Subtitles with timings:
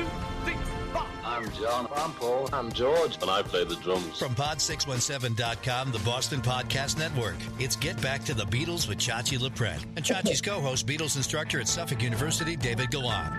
[0.00, 0.06] two,
[0.44, 0.54] three,
[0.92, 1.06] four.
[1.24, 1.88] I'm John.
[1.94, 2.48] I'm Paul.
[2.52, 3.18] I'm George.
[3.20, 4.18] And I play the drums.
[4.18, 9.84] From Pod617.com, the Boston Podcast Network, it's Get Back to the Beatles with Chachi Loprete
[9.96, 13.34] and Chachi's co host, Beatles instructor at Suffolk University, David Gallant.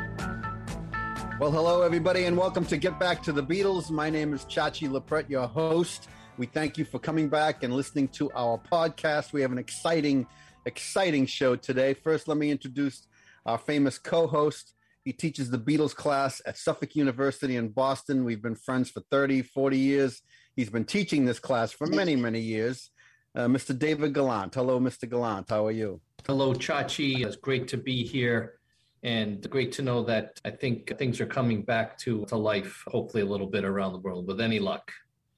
[1.40, 3.90] Well, hello, everybody, and welcome to Get Back to the Beatles.
[3.90, 6.08] My name is Chachi Loprete, your host.
[6.38, 9.34] We thank you for coming back and listening to our podcast.
[9.34, 10.28] We have an exciting,
[10.66, 11.96] exciting show today.
[11.96, 13.08] First, let me introduce
[13.48, 14.74] our famous co host.
[15.04, 18.24] He teaches the Beatles class at Suffolk University in Boston.
[18.24, 20.22] We've been friends for 30, 40 years.
[20.56, 22.92] He's been teaching this class for many, many years.
[23.34, 23.78] Uh, Mr.
[23.78, 24.54] David Gallant.
[24.54, 25.10] Hello, Mr.
[25.10, 25.50] Gallant.
[25.50, 26.02] How are you?
[26.28, 27.26] Hello, Chachi.
[27.26, 28.60] It's great to be here
[29.02, 33.24] and great to know that I think things are coming back to, to life, hopefully
[33.24, 34.92] a little bit around the world with any luck.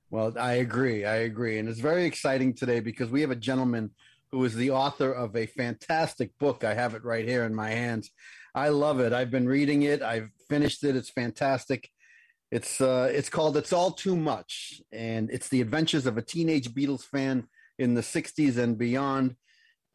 [0.09, 1.05] Well, I agree.
[1.05, 1.57] I agree.
[1.59, 3.91] And it's very exciting today because we have a gentleman
[4.31, 6.65] who is the author of a fantastic book.
[6.65, 8.11] I have it right here in my hands.
[8.55, 9.13] I love it.
[9.13, 10.01] I've been reading it.
[10.01, 10.95] I've finished it.
[10.95, 11.89] It's fantastic.
[12.51, 16.69] It's uh, it's called "It's All Too Much," and it's the adventures of a teenage
[16.69, 17.47] Beatles fan
[17.79, 19.35] in the '60s and beyond.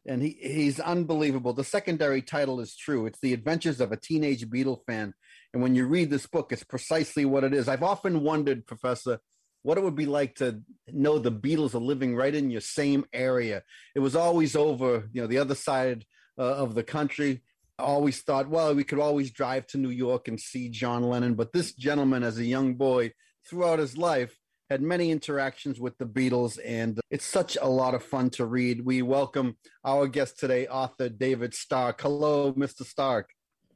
[0.05, 1.53] And he he's unbelievable.
[1.53, 3.05] The secondary title is true.
[3.05, 5.13] It's the adventures of a teenage Beatle fan.
[5.53, 7.69] And when you read this book, it's precisely what it is.
[7.69, 9.19] I've often wondered, Professor,
[9.63, 13.05] what it would be like to know the Beatles are living right in your same
[13.13, 13.63] area.
[13.95, 16.05] It was always over, you know, the other side
[16.37, 17.41] uh, of the country
[17.79, 21.35] always thought, well, we could always drive to New York and see John Lennon.
[21.35, 23.13] But this gentleman, as a young boy,
[23.47, 24.35] throughout his life,
[24.69, 28.85] had many interactions with the Beatles, and it's such a lot of fun to read.
[28.85, 32.01] We welcome our guest today, author David Stark.
[32.01, 32.85] Hello, Mr.
[32.85, 33.31] Stark.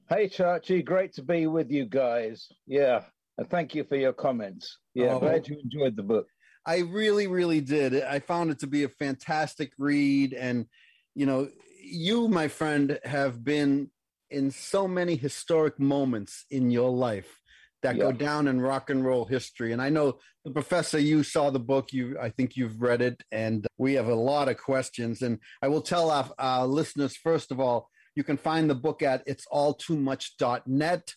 [0.08, 2.48] Hey, Chachi, great to be with you guys.
[2.68, 3.06] Yeah,
[3.40, 4.78] and thank you for your comments.
[4.94, 6.28] Yeah, oh, glad you enjoyed the book.
[6.66, 8.02] I really, really did.
[8.04, 10.68] I found it to be a fantastic read, and
[11.16, 11.50] you know,
[11.84, 13.90] you, my friend, have been
[14.30, 17.40] in so many historic moments in your life
[17.84, 18.04] that yeah.
[18.04, 19.74] go down in rock and roll history.
[19.74, 21.92] And I know the professor, you saw the book.
[21.92, 25.22] You, I think you've read it, and we have a lot of questions.
[25.22, 29.02] And I will tell our, our listeners first of all, you can find the book
[29.02, 31.14] at it's all too much.net.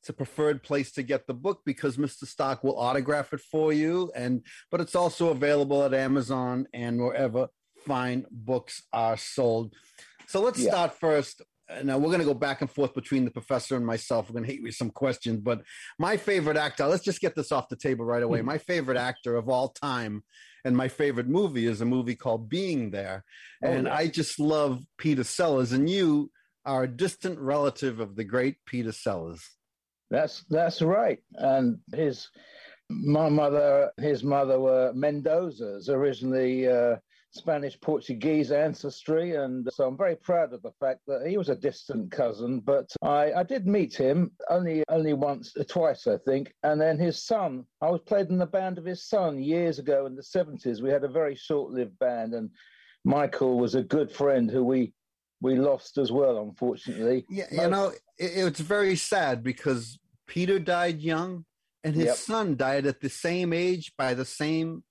[0.00, 2.24] It's a preferred place to get the book because Mr.
[2.24, 4.10] Stark will autograph it for you.
[4.14, 7.48] And but it's also available at Amazon and wherever
[7.86, 9.74] fine books are sold.
[10.28, 10.70] So let's yeah.
[10.70, 11.42] start first.
[11.82, 14.28] Now we're going to go back and forth between the professor and myself.
[14.28, 15.62] We're going to hit you with some questions, but
[15.98, 16.86] my favorite actor.
[16.86, 18.42] Let's just get this off the table right away.
[18.42, 20.22] my favorite actor of all time,
[20.64, 23.24] and my favorite movie is a movie called Being There,
[23.64, 23.94] oh, and yeah.
[23.94, 25.72] I just love Peter Sellers.
[25.72, 26.30] And you
[26.64, 29.42] are a distant relative of the great Peter Sellers.
[30.10, 32.28] That's that's right, and his
[32.90, 36.68] my mother, his mother were Mendozas originally.
[36.68, 36.96] Uh,
[37.30, 39.36] Spanish Portuguese ancestry.
[39.36, 42.60] And so I'm very proud of the fact that he was a distant cousin.
[42.60, 46.52] But I, I did meet him only only once, uh, twice, I think.
[46.62, 50.06] And then his son, I was played in the band of his son years ago
[50.06, 50.82] in the 70s.
[50.82, 52.34] We had a very short lived band.
[52.34, 52.50] And
[53.04, 54.92] Michael was a good friend who we
[55.40, 57.24] we lost as well, unfortunately.
[57.30, 61.44] Yeah, you know, it, it's very sad because Peter died young
[61.84, 62.16] and his yep.
[62.16, 64.82] son died at the same age by the same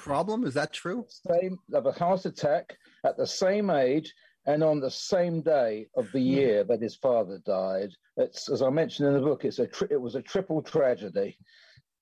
[0.00, 0.44] problem.
[0.44, 1.04] Is that true?
[1.08, 4.12] Same of a heart attack at the same age
[4.46, 6.34] and on the same day of the hmm.
[6.38, 7.90] year that his father died.
[8.16, 9.44] It's as I mentioned in the book.
[9.44, 11.36] It's a tri- it was a triple tragedy.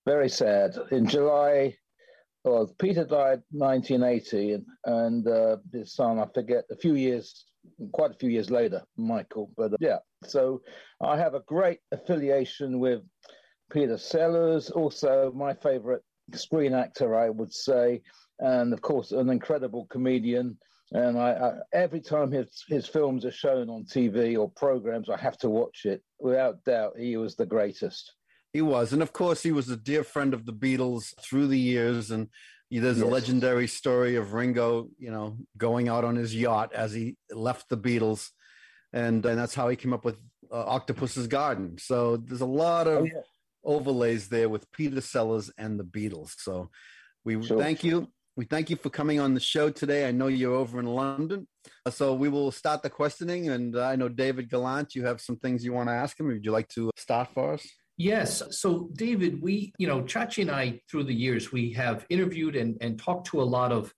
[0.07, 0.77] Very sad.
[0.91, 1.77] In July,
[2.45, 7.45] well, Peter died 1980, and, and uh, his son, I forget, a few years,
[7.93, 9.51] quite a few years later, Michael.
[9.57, 10.63] But uh, yeah, so
[11.03, 13.03] I have a great affiliation with
[13.71, 14.71] Peter Sellers.
[14.71, 16.03] Also, my favorite
[16.37, 18.03] screen actor, I would say,
[18.39, 20.59] and of course, an incredible comedian.
[20.93, 25.19] And I, I, every time his his films are shown on TV or programs, I
[25.19, 26.03] have to watch it.
[26.19, 28.15] Without doubt, he was the greatest.
[28.53, 31.59] He was, and of course, he was a dear friend of the Beatles through the
[31.59, 32.11] years.
[32.11, 32.29] And
[32.71, 33.07] there's yes.
[33.07, 37.69] a legendary story of Ringo, you know, going out on his yacht as he left
[37.69, 38.31] the Beatles,
[38.93, 40.17] and and that's how he came up with
[40.51, 41.77] uh, Octopus's Garden.
[41.79, 43.03] So there's a lot of.
[43.03, 43.21] Oh, yeah
[43.65, 46.35] overlays there with Peter Sellers and the Beatles.
[46.39, 46.71] So
[47.25, 47.61] we sure.
[47.61, 48.09] thank you.
[48.37, 50.07] We thank you for coming on the show today.
[50.09, 51.49] I know you're over in London.
[51.85, 53.49] Uh, so we will start the questioning.
[53.49, 56.29] And I know David Gallant, you have some things you want to ask him.
[56.29, 57.67] Would you like to start for us?
[57.97, 58.45] Yes.
[58.53, 62.77] So, David, we, you know, Chachi and I, through the years, we have interviewed and,
[62.81, 63.93] and talked to a lot of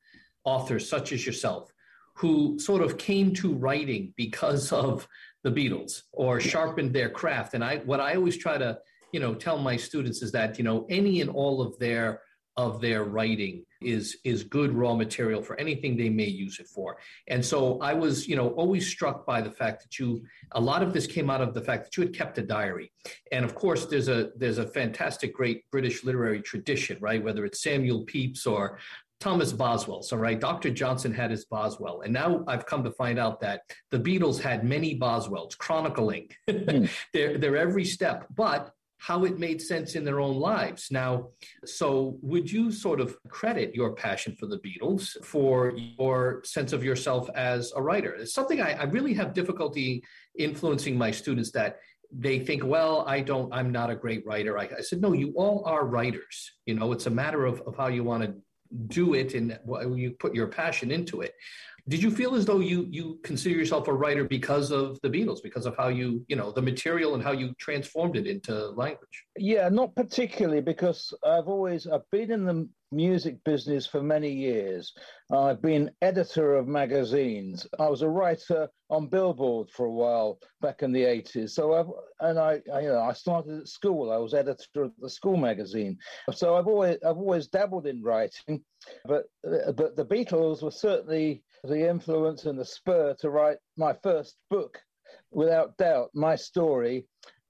[0.45, 1.71] authors, such as yourself,
[2.17, 5.07] who sort of came to writing because of
[5.45, 7.53] the Beatles or sharpened their craft.
[7.53, 8.79] And I, what I always try to
[9.13, 12.21] you know tell my students is that you know any and all of their
[12.57, 16.99] of their writing is is good raw material for anything they may use it for.
[17.29, 20.23] And so I was, you know, always struck by the fact that you
[20.53, 22.93] a lot of this came out of the fact that you had kept a diary.
[23.33, 27.23] And of course there's a there's a fantastic great British literary tradition, right?
[27.23, 28.79] Whether it's Samuel Pepys or
[29.21, 30.03] Thomas Boswell.
[30.03, 30.71] So, right, Dr.
[30.71, 32.01] Johnson had his Boswell.
[32.01, 33.61] And now I've come to find out that
[33.91, 36.89] the Beatles had many Boswells chronicling mm.
[37.13, 38.27] their, their every step.
[38.35, 40.89] But how it made sense in their own lives.
[40.91, 41.29] Now,
[41.65, 46.85] so would you sort of credit your passion for the Beatles for your sense of
[46.85, 48.13] yourself as a writer?
[48.15, 50.05] It's something I, I really have difficulty
[50.39, 51.79] influencing my students that
[52.13, 54.59] they think, well, I don't, I'm not a great writer.
[54.59, 56.53] I, I said, no, you all are writers.
[56.67, 58.35] You know, it's a matter of, of how you want to
[58.89, 59.59] do it and
[59.97, 61.35] you put your passion into it.
[61.91, 65.43] Did you feel as though you you consider yourself a writer because of the Beatles,
[65.43, 69.25] because of how you you know the material and how you transformed it into language?
[69.37, 74.93] Yeah, not particularly because I've always I've been in the music business for many years.
[75.33, 77.67] I've been editor of magazines.
[77.81, 81.51] I was a writer on Billboard for a while back in the 80s.
[81.51, 81.91] So I've
[82.21, 84.13] and I, I, you know I started at school.
[84.13, 85.99] I was editor of the school magazine.
[86.33, 88.63] So I've always I've always dabbled in writing,
[89.07, 94.37] but but the Beatles were certainly the influence and the spur to write my first
[94.49, 94.79] book,
[95.31, 97.07] without doubt, my story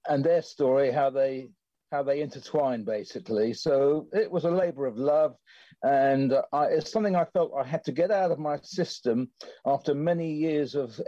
[0.07, 1.49] and their story, how they
[1.91, 3.53] how they intertwine basically.
[3.53, 5.35] So it was a labor of love,
[5.83, 9.29] and I, it's something I felt I had to get out of my system
[9.65, 10.99] after many years of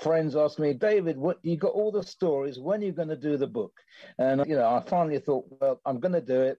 [0.00, 2.58] friends asking me, David, what you got all the stories?
[2.58, 3.72] When are you going to do the book?
[4.18, 6.58] And you know, I finally thought, well, I'm going to do it.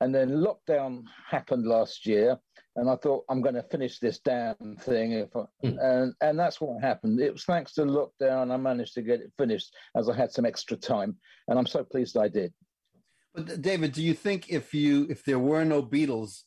[0.00, 2.36] And then lockdown happened last year,
[2.76, 5.12] and I thought I'm going to finish this damn thing.
[5.12, 5.78] If I, mm.
[5.80, 7.20] and and that's what happened.
[7.20, 10.46] It was thanks to lockdown I managed to get it finished as I had some
[10.46, 11.16] extra time,
[11.48, 12.52] and I'm so pleased I did.
[13.34, 16.42] But David, do you think if you if there were no Beatles,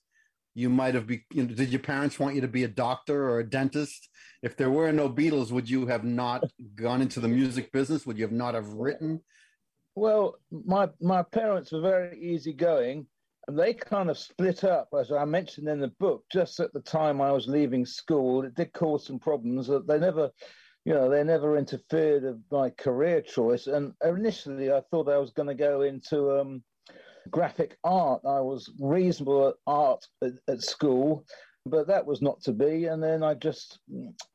[0.54, 1.24] you might have be?
[1.32, 4.10] You know, did your parents want you to be a doctor or a dentist?
[4.42, 6.44] If there were no Beatles, would you have not
[6.76, 8.06] gone into the music business?
[8.06, 9.22] Would you have not have written?
[9.96, 13.06] Well, my my parents were very easygoing, and
[13.50, 16.24] they kind of split up, as I mentioned in the book.
[16.32, 19.68] Just at the time I was leaving school, it did cause some problems.
[19.68, 20.32] That they never
[20.86, 23.66] you know, they never interfered with my career choice.
[23.66, 26.64] And initially, I thought I was going to go into um,
[27.32, 28.22] graphic art.
[28.24, 31.26] I was reasonable at art at, at school,
[31.66, 32.86] but that was not to be.
[32.86, 33.80] And then I just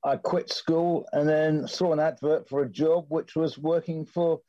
[0.04, 4.40] I quit school and then saw an advert for a job which was working for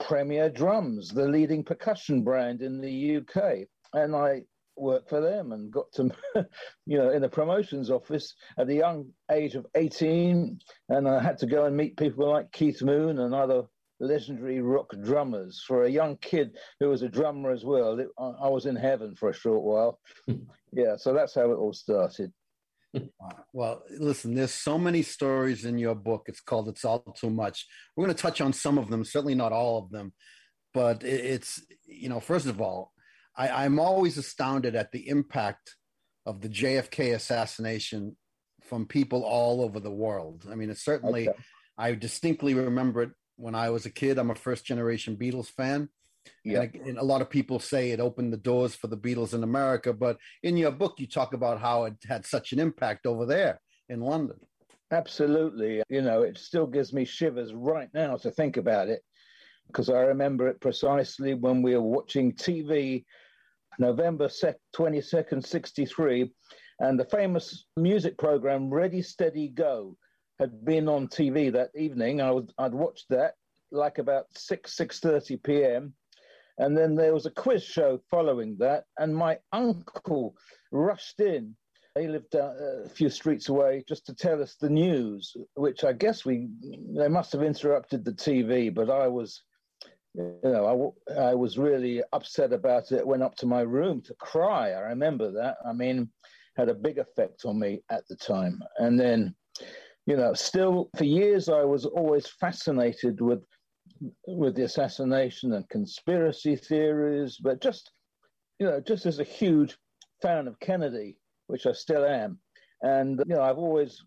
[0.00, 3.68] Premier Drums, the leading percussion brand in the UK.
[3.94, 4.42] And I
[4.76, 6.10] worked for them and got to,
[6.86, 10.58] you know, in the promotions office at the young age of 18.
[10.88, 13.64] And I had to go and meet people like Keith Moon and other
[14.00, 15.62] legendary rock drummers.
[15.66, 19.14] For a young kid who was a drummer as well, it, I, was in heaven
[19.16, 20.00] for a short while.
[20.26, 20.44] Hmm.
[20.72, 22.32] yeah, so that's how it all started.
[23.52, 26.24] Well, listen, there's so many stories in your book.
[26.26, 27.66] It's called It's All Too Much.
[27.96, 30.12] We're going to touch on some of them, certainly not all of them.
[30.72, 32.92] But it's, you know, first of all,
[33.38, 35.76] I, I'm always astounded at the impact
[36.26, 38.16] of the JFK assassination
[38.64, 40.44] from people all over the world.
[40.50, 41.38] I mean, it's certainly, okay.
[41.78, 44.18] I distinctly remember it when I was a kid.
[44.18, 45.88] I'm a first generation Beatles fan.
[46.44, 46.62] Yeah.
[46.62, 49.42] And, and, a lot of people say it opened the doors for the Beatles in
[49.42, 49.94] America.
[49.94, 53.60] But in your book, you talk about how it had such an impact over there
[53.88, 54.36] in London.
[54.90, 55.82] Absolutely.
[55.88, 59.00] You know, it still gives me shivers right now to think about it
[59.68, 63.04] because I remember it precisely when we were watching TV
[63.78, 66.30] November 22nd, 63.
[66.80, 69.96] And the famous music program Ready, Steady, Go
[70.38, 72.20] had been on TV that evening.
[72.20, 73.34] I would, I'd watched that
[73.70, 75.94] like about 6, 6.30 p.m.
[76.58, 78.84] And then there was a quiz show following that.
[78.98, 80.34] And my uncle
[80.72, 81.54] rushed in.
[81.98, 82.52] He lived uh,
[82.84, 86.48] a few streets away just to tell us the news, which I guess we,
[86.96, 89.42] they must have interrupted the TV, but I was
[90.14, 93.06] you know, I, I was really upset about it.
[93.06, 94.70] Went up to my room to cry.
[94.70, 95.58] I remember that.
[95.66, 96.10] I mean,
[96.56, 98.60] had a big effect on me at the time.
[98.78, 99.34] And then,
[100.06, 103.44] you know, still for years I was always fascinated with
[104.26, 107.92] with the assassination and conspiracy theories, but just
[108.58, 109.76] you know, just as a huge
[110.20, 112.38] fan of Kennedy, which I still am.
[112.82, 114.02] And you know, I've always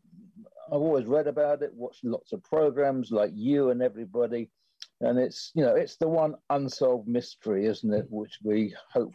[0.67, 4.49] I've always read about it, watched lots of programs like you and everybody
[5.01, 9.13] and it's you know it's the one unsolved mystery isn't it which we hope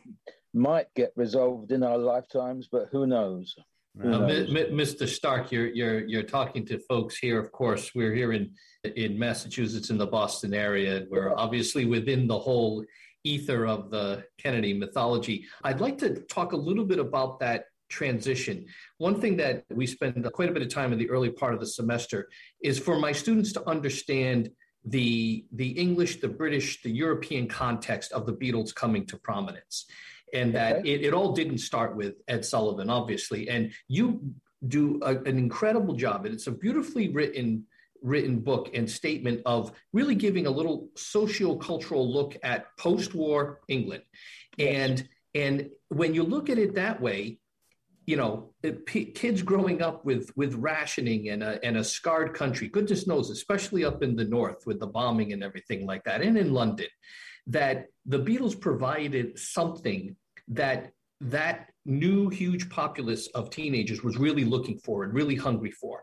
[0.53, 3.55] might get resolved in our lifetimes but who knows,
[4.01, 4.51] who knows?
[4.51, 8.51] mr stark you're you're you're talking to folks here of course we're here in
[8.97, 12.85] in massachusetts in the boston area and we're obviously within the whole
[13.27, 15.47] ether of the Kennedy mythology.
[15.65, 18.67] I'd like to talk a little bit about that transition.
[18.99, 21.61] One thing that we spend quite a bit of time in the early part of
[21.61, 22.29] the semester
[22.63, 24.51] is for my students to understand
[24.87, 29.87] the the English, the British, the European context of the Beatles coming to prominence,
[30.33, 30.91] and that okay.
[30.91, 33.49] it, it all didn't start with Ed Sullivan, obviously.
[33.49, 34.33] And you
[34.67, 37.65] do a, an incredible job, and it's a beautifully written
[38.03, 44.05] written book and statement of really giving a little socio-cultural look at post-war England,
[44.59, 47.39] and and when you look at it that way,
[48.07, 52.35] you know, uh, p- kids growing up with with rationing and a and a scarred
[52.35, 56.23] country, goodness knows, especially up in the north with the bombing and everything like that,
[56.23, 56.87] and in London,
[57.49, 60.17] that the Beatles provided something
[60.49, 66.03] that that new huge populace of teenagers was really looking for and really hungry for.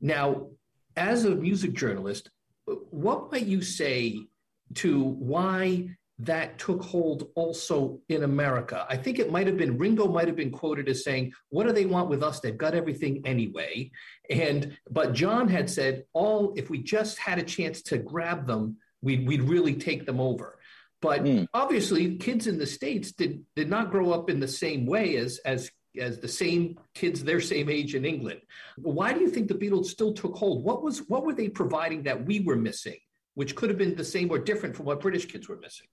[0.00, 0.48] Now,
[0.96, 2.30] as a music journalist,
[2.68, 4.26] uh, what might you say
[4.74, 8.86] to why that took hold also in America.
[8.88, 11.72] I think it might have been Ringo might have been quoted as saying, "What do
[11.72, 12.40] they want with us?
[12.40, 13.90] They've got everything anyway."
[14.28, 18.76] And but John had said, "All if we just had a chance to grab them,
[19.00, 20.58] we'd we'd really take them over."
[21.00, 21.46] But mm.
[21.54, 25.38] obviously, kids in the states did did not grow up in the same way as
[25.38, 28.40] as as the same kids their same age in England.
[28.76, 30.64] Why do you think the Beatles still took hold?
[30.64, 32.98] What was what were they providing that we were missing,
[33.34, 35.86] which could have been the same or different from what British kids were missing?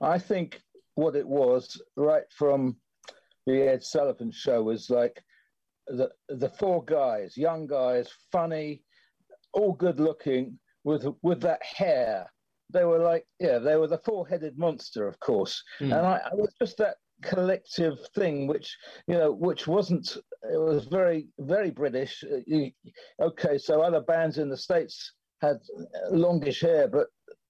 [0.00, 0.60] I think
[0.94, 2.76] what it was right from
[3.46, 5.22] the Ed Sullivan show was like
[5.86, 8.82] the the four guys, young guys, funny,
[9.52, 12.30] all good looking, with with that hair.
[12.72, 15.96] They were like, yeah, they were the four headed monster, of course, mm.
[15.96, 18.76] and I, I was just that collective thing, which
[19.06, 20.16] you know, which wasn't.
[20.42, 22.24] It was very very British.
[22.24, 22.66] Uh,
[23.20, 25.58] okay, so other bands in the states had
[26.10, 27.06] longish hair, but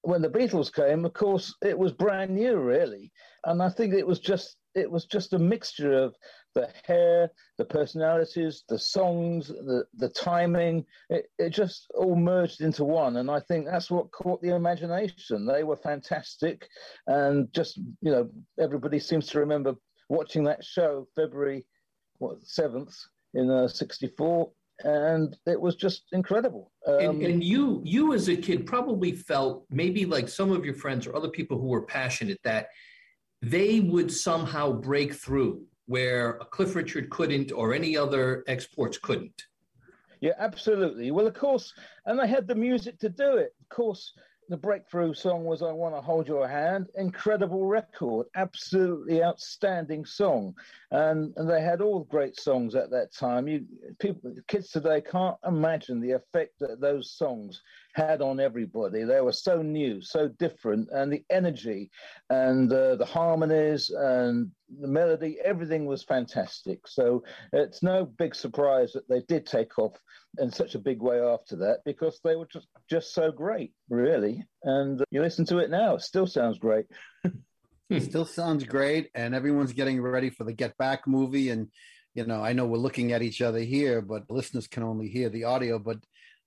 [0.07, 3.11] when the Beatles came, of course, it was brand new, really,
[3.45, 6.15] and I think it was just it was just a mixture of
[6.55, 10.85] the hair, the personalities, the songs, the the timing.
[11.11, 15.45] It, it just all merged into one, and I think that's what caught the imagination.
[15.45, 16.69] They were fantastic,
[17.09, 19.75] and just you know, everybody seems to remember
[20.09, 21.67] watching that show February
[22.19, 22.97] what seventh
[23.35, 24.53] in uh, '64
[24.85, 26.73] and it was just incredible.
[26.87, 30.75] Um, and, and, you, you as a kid, probably felt maybe like some of your
[30.75, 32.68] friends or other people who were passionate that
[33.42, 39.45] they would somehow break through where Cliff Richard couldn't or any other exports couldn't.
[40.21, 41.11] Yeah, absolutely.
[41.11, 41.73] Well, of course,
[42.06, 43.54] and they had the music to do it.
[43.61, 44.12] Of course,
[44.49, 46.87] the breakthrough song was I Want to Hold Your Hand.
[46.97, 50.55] Incredible record, absolutely outstanding song.
[50.93, 53.49] And, and they had all great songs at that time.
[53.49, 53.65] You
[53.99, 57.61] people kids today can't imagine the effect that those songs
[57.97, 59.05] had on everybody.
[59.05, 61.91] They were so new, so different, and the energy
[62.29, 64.50] and uh, the harmonies and
[64.81, 66.87] the melody, everything was fantastic.
[66.87, 67.25] So
[67.55, 69.97] it's no big surprise that they did take off
[70.38, 74.45] in such a big way after that because they were just, just so great, really.
[74.62, 76.85] And you listen to it now, it still sounds great.
[77.88, 81.49] it still sounds great, and everyone's getting ready for the Get Back movie.
[81.49, 81.69] And
[82.15, 85.31] you know, I know we're looking at each other here, but listeners can only hear
[85.31, 85.79] the audio.
[85.79, 85.99] But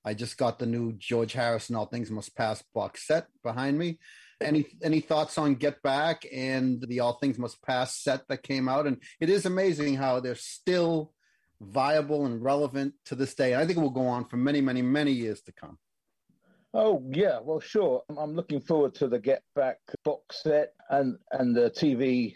[0.06, 4.00] I just got the new George Harrison All Things Must Pass box set behind me.
[4.41, 8.70] Any any thoughts on Get Back and the All Things Must Pass set that came
[8.70, 8.88] out?
[8.88, 11.13] And it is amazing how they're still
[11.62, 13.56] viable and relevant to this day.
[13.56, 15.77] I think it will go on for many, many, many years to come.
[16.74, 18.03] Oh yeah, well sure.
[18.18, 22.36] I'm looking forward to the Get Back box set and and the TV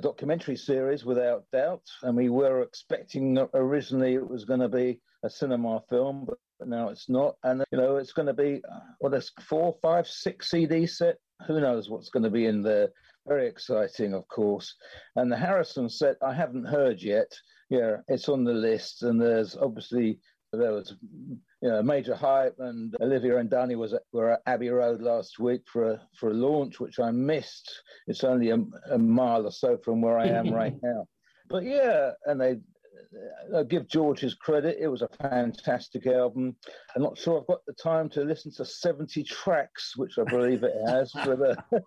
[0.00, 1.82] documentary series without doubt.
[2.02, 6.38] And we were expecting originally it was going to be a cinema film, but
[6.68, 7.36] now it's not.
[7.44, 8.62] And you know, it's going to be
[8.98, 11.16] what is four, five, six CD set.
[11.46, 12.88] Who knows what's going to be in there?
[13.26, 14.74] Very exciting, of course.
[15.16, 17.32] And the Harrison set, I haven't heard yet.
[17.70, 20.18] Yeah, it's on the list, and there's obviously
[20.52, 20.94] there was
[21.62, 25.38] you know major hype, and Olivia and Dhani was at, were at Abbey Road last
[25.38, 27.82] week for a for a launch, which I missed.
[28.06, 28.58] It's only a,
[28.90, 31.06] a mile or so from where I am right now.
[31.48, 32.56] But yeah, and they
[33.52, 34.78] I uh, give George his credit.
[34.80, 36.56] It was a fantastic album.
[36.94, 40.62] I'm not sure I've got the time to listen to 70 tracks, which I believe
[40.62, 41.80] it has, but uh,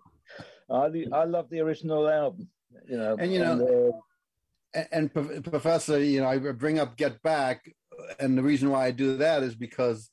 [0.70, 2.48] I, I love the original album.
[2.88, 3.92] You know, and you know,
[4.74, 7.64] and, uh, and, Professor, you know, I bring up Get Back,
[8.20, 10.10] and the reason why I do that is because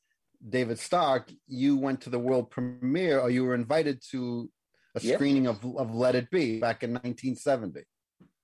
[0.48, 4.50] David Stark, you went to the world premiere, or you were invited to
[4.96, 7.84] a screening of, of Let It Be back in 1970.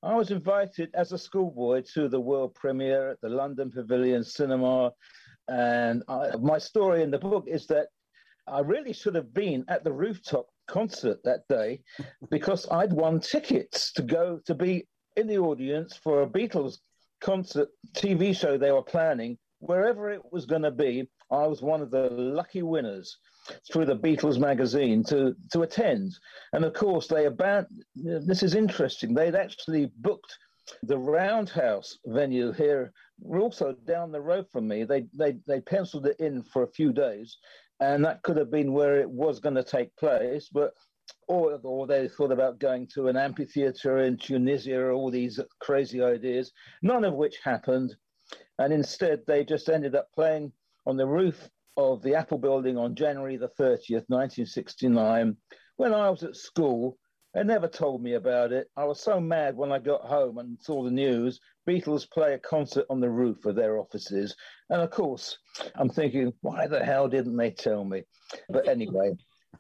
[0.02, 4.94] I was invited as a schoolboy to the world premiere at the London Pavilion Cinema.
[5.50, 7.88] And I, my story in the book is that
[8.48, 11.82] I really should have been at the rooftop concert that day
[12.32, 14.88] because I'd won tickets to go to be
[15.18, 16.78] in the audience for a Beatles
[17.20, 19.38] concert TV show they were planning.
[19.60, 23.18] Wherever it was going to be, I was one of the lucky winners
[23.72, 26.18] through the Beatles magazine to, to attend.
[26.54, 27.66] And of course, they about
[27.96, 30.38] this is interesting, they'd actually booked
[30.84, 32.94] the Roundhouse venue here,
[33.28, 34.84] also down the road from me.
[34.84, 37.38] They, they, they penciled it in for a few days,
[37.80, 40.50] and that could have been where it was going to take place.
[40.52, 40.74] But
[41.28, 46.02] or, or they thought about going to an amphitheater in Tunisia, or all these crazy
[46.04, 46.52] ideas,
[46.82, 47.96] none of which happened.
[48.60, 50.52] And instead, they just ended up playing
[50.86, 55.38] on the roof of the Apple building on January the 30th, 1969,
[55.78, 56.98] when I was at school.
[57.36, 58.72] They never told me about it.
[58.76, 61.40] I was so mad when I got home and saw the news.
[61.68, 64.36] Beatles play a concert on the roof of their offices.
[64.72, 65.38] And of course,
[65.76, 68.02] I'm thinking, why the hell didn't they tell me?
[68.50, 69.12] But anyway.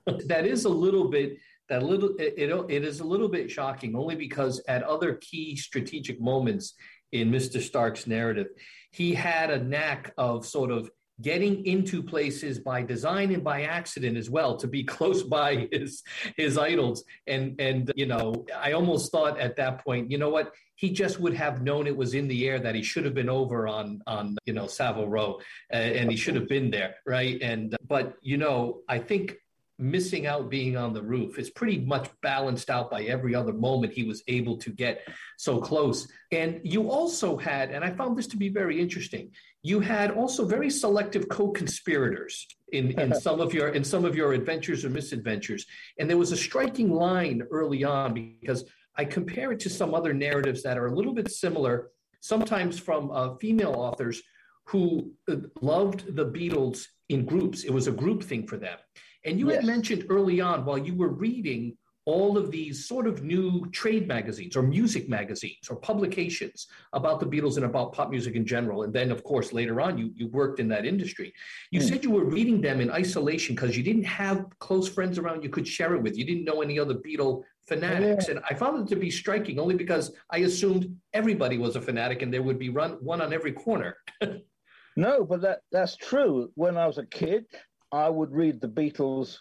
[0.26, 1.38] that is a little bit
[1.70, 6.20] that little it, it, is a little bit shocking only because at other key strategic
[6.20, 6.74] moments
[7.12, 7.62] in Mr.
[7.62, 8.48] Stark's narrative,
[8.92, 10.90] he had a knack of sort of
[11.22, 16.04] getting into places by design and by accident as well to be close by his
[16.38, 17.04] his idols.
[17.28, 20.54] And and you know i almost thought at that point you know what?
[20.76, 23.30] He just would have known it was in the air that he should have been
[23.30, 27.38] over on on you know savile row and, and he should have been there right?
[27.42, 29.38] And but you know i think
[29.80, 33.94] missing out being on the roof is pretty much balanced out by every other moment
[33.94, 35.08] he was able to get
[35.38, 36.08] so close.
[36.32, 39.32] And you also had, and I found this to be very interesting,
[39.64, 44.34] you had also very selective co-conspirators in, in some of your in some of your
[44.34, 45.66] adventures or misadventures.
[45.98, 48.66] And there was a striking line early on because
[48.98, 53.12] I compare it to some other narratives that are a little bit similar, sometimes from
[53.12, 54.22] uh, female authors
[54.66, 57.64] who uh, loved the Beatles in groups.
[57.64, 58.78] It was a group thing for them.
[59.26, 59.58] And you yes.
[59.58, 61.78] had mentioned early on while you were reading
[62.10, 67.26] all of these sort of new trade magazines or music magazines or publications about the
[67.26, 68.82] Beatles and about pop music in general.
[68.82, 71.32] And then, of course, later on, you, you worked in that industry.
[71.70, 71.88] You mm.
[71.88, 75.50] said you were reading them in isolation because you didn't have close friends around you
[75.50, 76.18] could share it with.
[76.18, 78.26] You didn't know any other Beatle fanatics.
[78.28, 78.36] Yeah.
[78.36, 82.24] And I found it to be striking only because I assumed everybody was a fanatic
[82.24, 83.98] and there would be run, one on every corner.
[84.96, 86.52] no, but that, that's true.
[86.56, 87.46] When I was a kid,
[87.92, 89.38] I would read the Beatles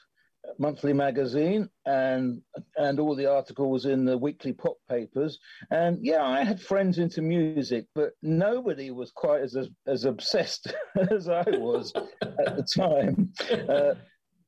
[0.59, 2.41] monthly magazine and
[2.77, 5.39] and all the articles in the weekly pop papers.
[5.71, 9.57] And yeah i had friends into music but nobody was quite as
[9.87, 10.73] as, obsessed
[11.11, 13.33] as i was at the time.
[13.69, 13.95] Uh,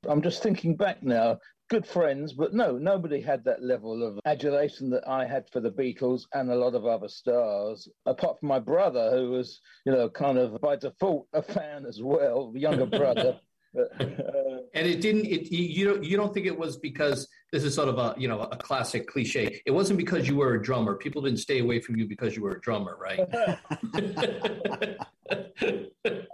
[0.09, 1.39] i'm just thinking back now.
[1.69, 5.71] Good friends but no nobody had that level of adulation that i had for the
[5.71, 10.09] beatles and a lot of other stars apart from my brother who was you know
[10.09, 13.39] kind of by default a fan as well younger brother
[13.75, 15.27] and it didn't.
[15.27, 16.03] It, you don't.
[16.03, 19.07] You don't think it was because this is sort of a you know a classic
[19.07, 19.61] cliche.
[19.65, 20.97] It wasn't because you were a drummer.
[20.97, 23.21] People didn't stay away from you because you were a drummer, right?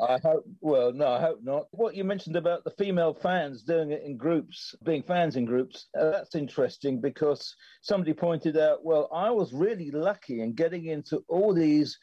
[0.00, 0.46] I hope.
[0.60, 1.66] Well, no, I hope not.
[1.72, 5.88] What you mentioned about the female fans doing it in groups, being fans in groups,
[5.98, 8.82] uh, that's interesting because somebody pointed out.
[8.82, 11.98] Well, I was really lucky in getting into all these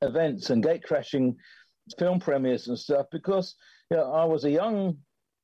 [0.00, 1.36] events and gate crashing
[1.98, 3.56] film premieres and stuff because
[3.90, 4.96] yeah, I was a young,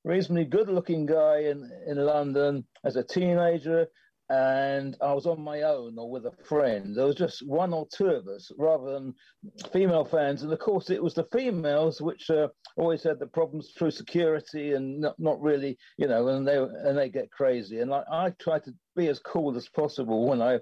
[0.05, 3.87] reasonably good-looking guy in in London as a teenager,
[4.29, 6.97] and I was on my own or with a friend.
[6.97, 9.15] There was just one or two of us, rather than
[9.73, 10.43] female fans.
[10.43, 14.73] And of course, it was the females which uh, always had the problems through security
[14.73, 17.81] and not, not really, you know, and they and they get crazy.
[17.81, 20.59] And I, I try to be as cool as possible when I,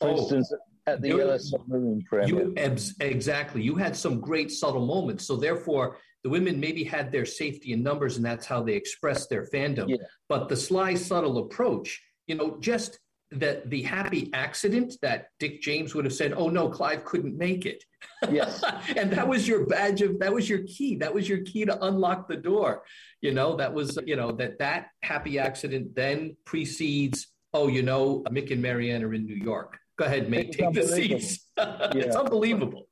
[0.00, 0.16] for oh.
[0.16, 0.52] instance,
[0.86, 2.28] at the Yellow Submarine premiere.
[2.28, 2.54] You,
[3.00, 3.60] exactly.
[3.62, 5.26] You had some great subtle moments.
[5.26, 9.30] So therefore, the women maybe had their safety in numbers and that's how they expressed
[9.30, 9.88] their fandom.
[9.88, 9.96] Yeah.
[10.28, 12.98] But the sly, subtle approach, you know, just
[13.30, 17.66] the the happy accident that Dick James would have said, "Oh no, Clive couldn't make
[17.66, 17.82] it."
[18.30, 18.62] Yes,
[18.96, 20.96] and that was your badge of that was your key.
[20.96, 22.84] That was your key to unlock the door.
[23.20, 27.28] You know, that was you know that that happy accident then precedes.
[27.52, 29.78] Oh, you know, Mick and Marianne are in New York.
[29.98, 30.52] Go ahead, mate.
[30.52, 31.46] Take the seats.
[31.56, 31.90] yeah.
[31.94, 32.86] It's unbelievable.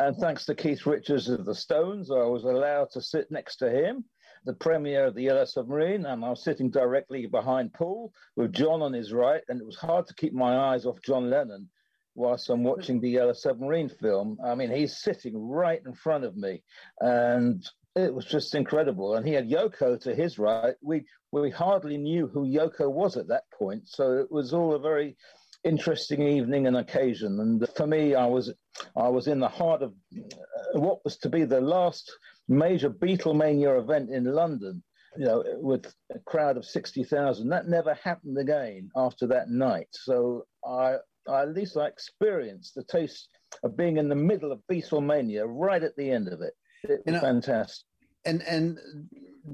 [0.00, 3.70] And thanks to Keith Richards of the Stones, I was allowed to sit next to
[3.70, 4.06] him,
[4.46, 8.80] the premier of the Yellow Submarine, and I was sitting directly behind Paul with John
[8.80, 9.42] on his right.
[9.50, 11.68] And it was hard to keep my eyes off John Lennon
[12.14, 14.38] whilst I'm watching the Yellow Submarine film.
[14.42, 16.62] I mean, he's sitting right in front of me.
[17.00, 17.62] And
[17.94, 19.16] it was just incredible.
[19.16, 20.76] And he had Yoko to his right.
[20.80, 23.86] We we hardly knew who Yoko was at that point.
[23.86, 25.18] So it was all a very
[25.62, 27.38] interesting evening and occasion.
[27.38, 28.50] And for me, I was
[28.96, 32.10] I was in the heart of uh, what was to be the last
[32.48, 34.82] major Beatlemania event in London.
[35.16, 37.48] you know, with a crowd of 60,000.
[37.48, 39.88] That never happened again after that night.
[39.92, 40.96] So I,
[41.28, 43.28] I at least I experienced the taste
[43.64, 46.54] of being in the middle of Beatlemania right at the end of it.
[46.84, 47.84] It was You know- fantastic.
[48.24, 48.78] And and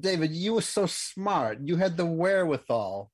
[0.00, 1.60] David, you were so smart.
[1.62, 3.12] You had the wherewithal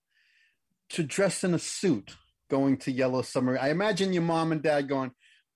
[0.90, 2.16] to dress in a suit
[2.50, 3.60] going to Yellow Submarine.
[3.62, 5.12] I imagine your mom and dad going,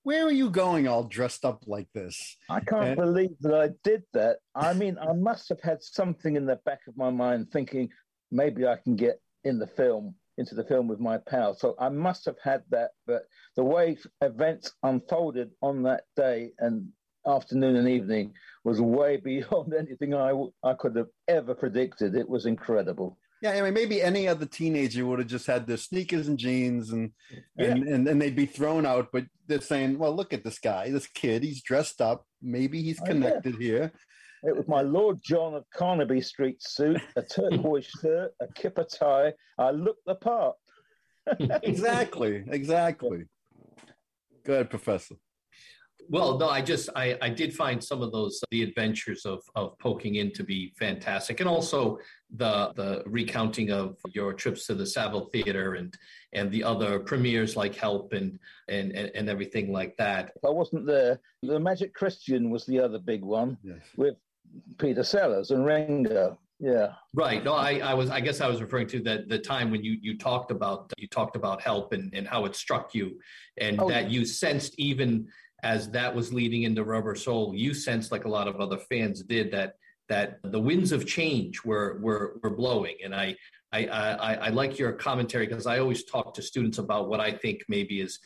[0.07, 3.67] "Where are you going all dressed up like this?" I can't And- believe that I
[3.83, 4.37] did that.
[4.55, 7.89] I mean, I must have had something in the back of my mind thinking
[8.31, 11.55] maybe I can get in the film, into the film with my pal.
[11.55, 12.91] So I must have had that.
[13.05, 13.23] But
[13.57, 16.87] the way events unfolded on that day and
[17.25, 22.15] afternoon and evening was way beyond anything I, w- I could have ever predicted.
[22.15, 23.17] It was incredible.
[23.41, 26.91] Yeah, I mean, maybe any other teenager would have just had their sneakers and jeans,
[26.91, 27.11] and
[27.57, 29.09] and, and and they'd be thrown out.
[29.13, 31.43] But they're saying, "Well, look at this guy, this kid.
[31.43, 32.25] He's dressed up.
[32.41, 33.11] Maybe he's Oh, yeah.
[33.11, 33.91] connected here."
[34.43, 39.33] It was my Lord John of Carnaby Street suit, a turquoise shirt, a kipper tie.
[39.57, 40.55] I looked the part.
[41.63, 43.25] Exactly, exactly.
[44.45, 45.15] Go ahead, Professor.
[46.09, 49.77] Well, no, I just I, I did find some of those the adventures of of
[49.79, 51.99] poking in to be fantastic, and also
[52.35, 55.95] the the recounting of your trips to the Savile Theater and
[56.33, 58.39] and the other premieres like Help and
[58.69, 60.31] and and, and everything like that.
[60.45, 63.81] I wasn't there, The Magic Christian was the other big one Yes.
[63.97, 64.15] with
[64.77, 66.37] Peter Sellers and Ringo.
[66.59, 66.93] Yeah.
[67.13, 67.43] Right.
[67.43, 69.97] No, I, I was I guess I was referring to that the time when you
[70.01, 73.19] you talked about you talked about help and, and how it struck you
[73.59, 75.27] and Oh, that you sensed even
[75.63, 79.23] as that was leading into Rubber Soul, you sensed like a lot of other fans
[79.23, 79.73] did that
[80.09, 82.95] that the winds of change were were were blowing.
[83.03, 83.35] And I
[83.71, 87.31] I I, I like your commentary because I always talk to students about what I
[87.31, 88.19] think maybe is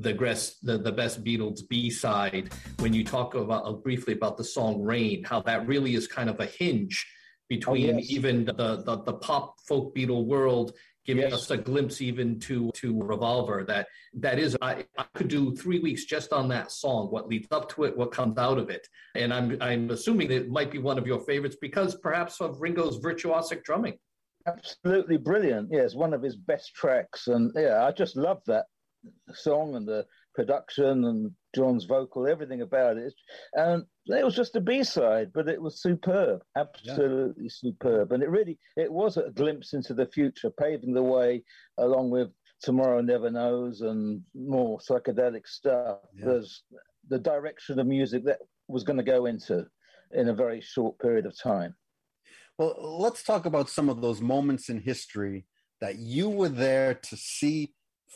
[0.00, 4.36] the best the, the best Beatles B side when you talk about uh, briefly about
[4.36, 7.06] the song Rain, how that really is kind of a hinge
[7.48, 8.10] between Oh, yes.
[8.10, 8.52] even the,
[8.84, 10.72] the the pop folk Beatle world,
[11.06, 11.32] giving Yes.
[11.34, 13.64] us a glimpse even to to Revolver.
[13.64, 17.10] That that is, I, I could do three weeks just on that song.
[17.10, 20.50] What leads up to it, what comes out of it, and I'm I'm assuming it
[20.50, 23.94] might be one of your favorites because perhaps of Ringo's virtuosic drumming.
[24.46, 25.70] Absolutely brilliant.
[25.72, 27.26] Yeah, it's one of his best tracks.
[27.26, 28.66] And yeah, I just love that
[29.32, 33.14] song and the production and John's vocal, everything about it.
[33.54, 38.12] And it was just a B side, but it was superb, absolutely superb.
[38.12, 41.42] And it really, it was a glimpse into the future, paving the way
[41.78, 42.28] along with
[42.62, 45.98] Tomorrow Never Knows and more psychedelic stuff.
[46.14, 46.26] Yeah.
[46.26, 46.62] There's
[47.08, 48.38] the direction of music that
[48.68, 49.66] was going to go into
[50.12, 51.74] in a very short period of time.
[52.58, 55.46] Well, let's talk about some of those moments in history
[55.80, 57.74] that you were there to see,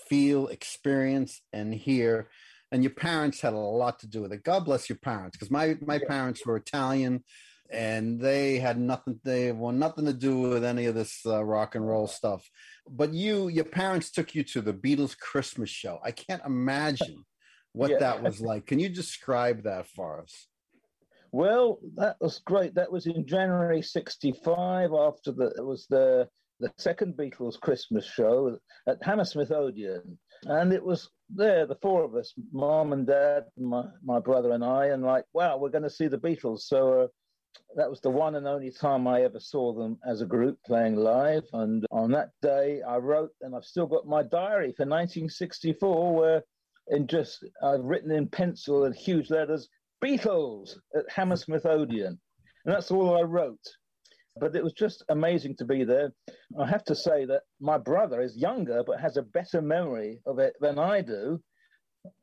[0.08, 2.28] feel, experience, and hear.
[2.72, 4.44] And your parents had a lot to do with it.
[4.44, 7.24] God bless your parents, because my my parents were Italian,
[7.70, 9.18] and they had nothing.
[9.24, 12.48] They want nothing to do with any of this uh, rock and roll stuff.
[12.88, 15.98] But you, your parents took you to the Beatles Christmas show.
[16.04, 17.24] I can't imagine
[17.72, 17.98] what Yeah.
[17.98, 18.66] that was like.
[18.66, 20.46] Can you describe that for us?
[21.32, 22.74] Well, that was great.
[22.74, 24.92] That was in January '65.
[24.92, 26.28] After the it was the
[26.60, 32.14] the second Beatles Christmas show at Hammersmith Odeon, and it was there the four of
[32.14, 35.90] us, mom and dad, my my brother and I, and like, wow, we're going to
[35.90, 36.60] see the Beatles.
[36.62, 37.02] So.
[37.02, 37.06] Uh,
[37.74, 40.94] that was the one and only time I ever saw them as a group playing
[40.94, 41.42] live.
[41.52, 46.42] And on that day, I wrote, and I've still got my diary for 1964, where
[46.88, 49.68] in just I've written in pencil in huge letters,
[50.02, 52.20] Beatles at Hammersmith Odeon.
[52.64, 53.64] And that's all I wrote.
[54.38, 56.12] But it was just amazing to be there.
[56.58, 60.38] I have to say that my brother is younger, but has a better memory of
[60.38, 61.42] it than I do.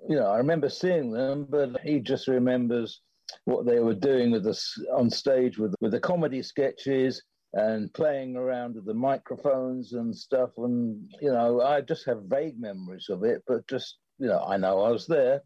[0.10, 3.02] You know, I remember seeing them, but he just remembers
[3.46, 7.22] what they were doing with us on stage with, with the comedy sketches
[7.54, 10.52] and playing around with the microphones and stuff.
[10.58, 14.58] And, you know, I just have vague memories of it, but just, you know, I
[14.58, 15.42] know I was there.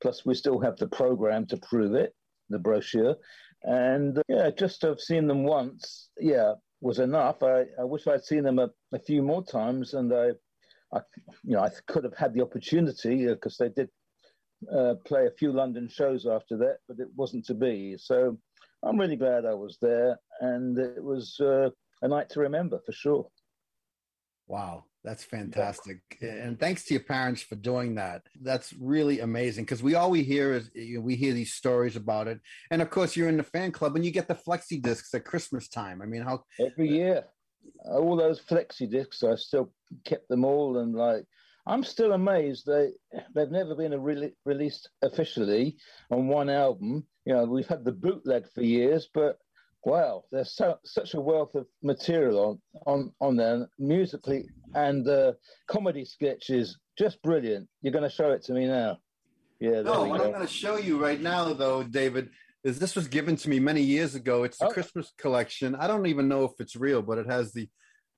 [0.00, 2.14] Plus, we still have the program to prove it,
[2.48, 3.16] the brochure.
[3.66, 7.42] And uh, yeah, just to have seen them once, yeah, was enough.
[7.42, 10.30] I, I wish I'd seen them a, a few more times, and I,
[10.94, 11.00] I,
[11.42, 13.88] you know, I could have had the opportunity because they did
[14.72, 17.96] uh, play a few London shows after that, but it wasn't to be.
[17.98, 18.38] So
[18.84, 21.70] I'm really glad I was there, and it was uh,
[22.02, 23.26] a night to remember for sure.
[24.46, 26.00] Wow, that's fantastic.
[26.20, 28.22] And thanks to your parents for doing that.
[28.42, 31.94] That's really amazing because we all we hear is you know, we hear these stories
[31.94, 32.40] about it.
[32.72, 35.24] And of course, you're in the fan club and you get the flexi discs at
[35.24, 36.02] Christmas time.
[36.02, 37.24] I mean, how Every uh, year,
[37.84, 39.72] all those flexi discs, I still
[40.04, 41.24] kept them all, and like
[41.68, 42.90] I'm still amazed they
[43.32, 45.76] they've never been a re- released officially
[46.10, 47.06] on one album.
[47.24, 49.38] You know, we've had the bootleg for years, but
[49.86, 55.34] Wow, there's so, such a wealth of material on on on there musically and uh,
[55.68, 57.68] comedy sketches, just brilliant.
[57.82, 58.98] You're going to show it to me now.
[59.60, 59.82] Yeah.
[59.82, 60.24] No, what go.
[60.24, 62.30] I'm going to show you right now, though, David,
[62.64, 64.42] is this was given to me many years ago.
[64.42, 64.70] It's the oh.
[64.70, 65.76] Christmas collection.
[65.76, 67.68] I don't even know if it's real, but it has the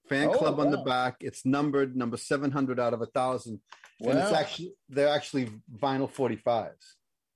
[0.09, 0.65] fan oh, club wow.
[0.65, 1.17] on the back.
[1.21, 3.61] It's numbered number 700 out of a thousand.
[4.01, 4.13] Wow.
[4.13, 6.71] And it's actually, they're actually vinyl 45s.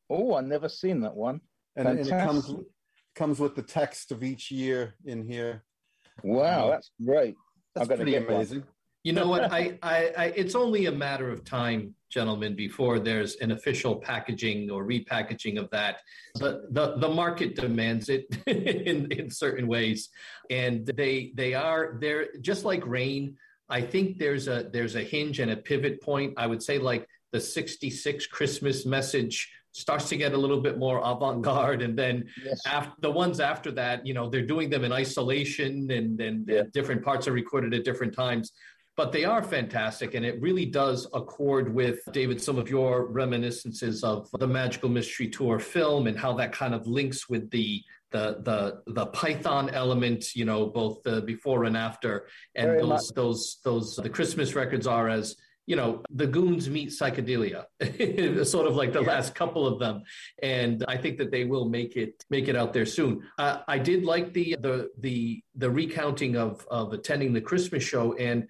[0.09, 1.43] Oh, I've never seen that one.
[1.77, 2.51] And, and, it comes
[3.15, 5.65] comes with the text of each year in here.
[6.23, 7.37] Wow, uh, that's great.
[7.75, 8.61] That's pretty amazing.
[8.61, 8.69] One.
[9.05, 9.53] You know what?
[9.53, 14.71] I, I, I, it's only a matter of time, gentlemen, before there's an official packaging
[14.71, 16.01] or repackaging of that.
[16.37, 20.11] The the, the market demands it in, in certain ways,
[20.51, 23.37] and they they are they're just like rain.
[23.69, 26.35] I think there's a there's a hinge and a pivot point.
[26.37, 31.01] I would say like the '66 Christmas message starts to get a little bit more
[31.05, 32.61] avant-garde and then yes.
[32.67, 36.63] after the ones after that you know they're doing them in isolation and and, yeah.
[36.73, 38.53] different parts are recorded at different times
[38.97, 44.05] but they are fantastic and it really does accord with david some of your reminiscences
[44.05, 48.43] of the magical mystery tour film and how that kind of links with the the
[48.43, 53.15] the the python element you know both the before and after and Very those much.
[53.15, 57.67] those those the christmas records are as you know, the goons meet psychedelia,
[58.47, 59.09] sort of like the yeah.
[59.09, 60.03] last couple of them,
[60.43, 63.23] and I think that they will make it make it out there soon.
[63.39, 68.15] Uh, I did like the the the the recounting of of attending the Christmas show,
[68.15, 68.49] and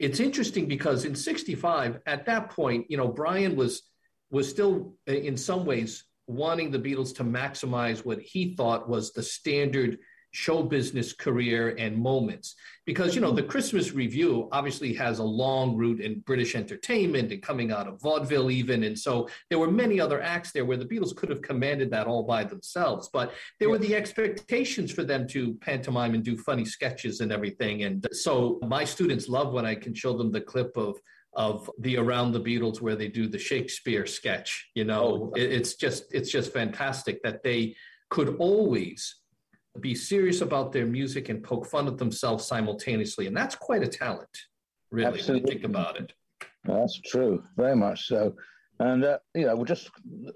[0.00, 3.82] it's interesting because in '65, at that point, you know, Brian was
[4.30, 9.22] was still in some ways wanting the Beatles to maximize what he thought was the
[9.22, 9.98] standard
[10.30, 12.54] show business career and moments.
[12.86, 13.50] Because you know the mm-hmm.
[13.50, 18.50] christmas revue obviously has a long route in british entertainment and coming out of vaudeville
[18.50, 18.84] even.
[18.84, 22.06] And so there were many other acts there where the beatles could have commanded that
[22.06, 23.10] all by themselves.
[23.12, 27.82] But there were the expectations for them to pantomime and do funny sketches and everything.
[27.84, 30.98] And so my students love when i can show them the clip of
[31.34, 35.30] of the around the beatles where they do the shakespeare sketch you know?
[35.30, 35.32] Oh.
[35.36, 37.76] it's just it's just fantastic that they
[38.10, 39.16] could always
[39.80, 43.26] be serious about their music and poke fun at themselves simultaneously.
[43.26, 44.28] And that's quite a talent,
[44.90, 45.34] really, Absolutely.
[45.34, 46.12] when you think about it.
[46.64, 48.34] That's true, very much so.
[48.80, 49.90] And, uh, you know, just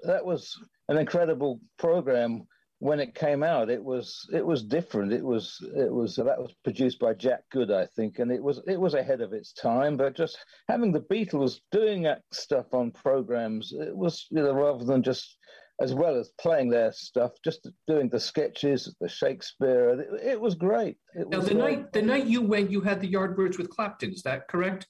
[0.05, 0.57] that was
[0.88, 2.46] an incredible program
[2.83, 3.70] when it came out.
[3.70, 5.12] It was it was different.
[5.12, 8.61] It was it was that was produced by Jack Good, I think, and it was
[8.66, 9.96] it was ahead of its time.
[9.96, 10.37] But just
[10.68, 15.37] having the Beatles doing that stuff on programs, it was you know rather than just
[15.82, 19.90] as well as playing their stuff, just doing the sketches, the Shakespeare.
[19.90, 20.96] It, it was great.
[21.14, 24.12] It now, the night the night you went, you had the Yardbirds with Clapton.
[24.12, 24.86] Is that correct?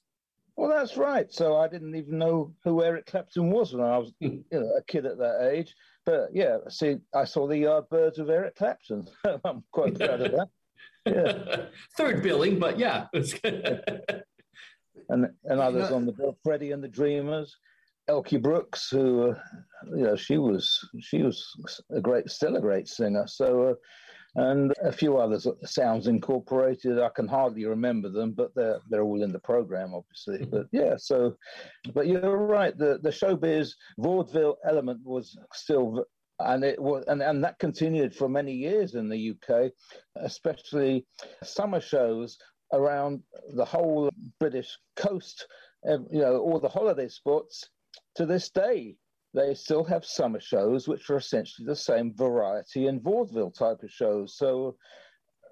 [0.55, 1.31] Well, that's right.
[1.33, 4.27] So I didn't even know who Eric Clapton was when I was hmm.
[4.51, 5.73] you know, a kid at that age.
[6.05, 9.07] But yeah, see, I saw the Yardbirds of Eric Clapton.
[9.43, 10.49] I'm quite proud of that.
[11.05, 11.65] Yeah.
[11.97, 13.07] Third billing, but yeah.
[15.09, 17.57] and and others on the bill, Freddie and the Dreamers.
[18.09, 19.39] Elkie Brooks, who, uh,
[19.95, 21.45] you know, she was she was
[21.89, 23.25] a great, still a great singer.
[23.27, 23.73] So, uh,
[24.35, 26.99] and a few others, Sounds Incorporated.
[26.99, 30.39] I can hardly remember them, but they're they're all in the program, obviously.
[30.39, 30.49] Mm-hmm.
[30.49, 31.37] But yeah, so,
[31.93, 32.77] but you're right.
[32.77, 36.05] The the showbiz vaudeville element was still.
[36.39, 39.71] And it was, and, and that continued for many years in the UK,
[40.15, 41.05] especially
[41.43, 42.37] summer shows
[42.73, 43.21] around
[43.53, 45.45] the whole British coast
[45.85, 47.69] you know, all the holiday spots
[48.15, 48.95] to this day,
[49.33, 53.91] they still have summer shows, which are essentially the same variety and vaudeville type of
[53.91, 54.37] shows.
[54.37, 54.75] So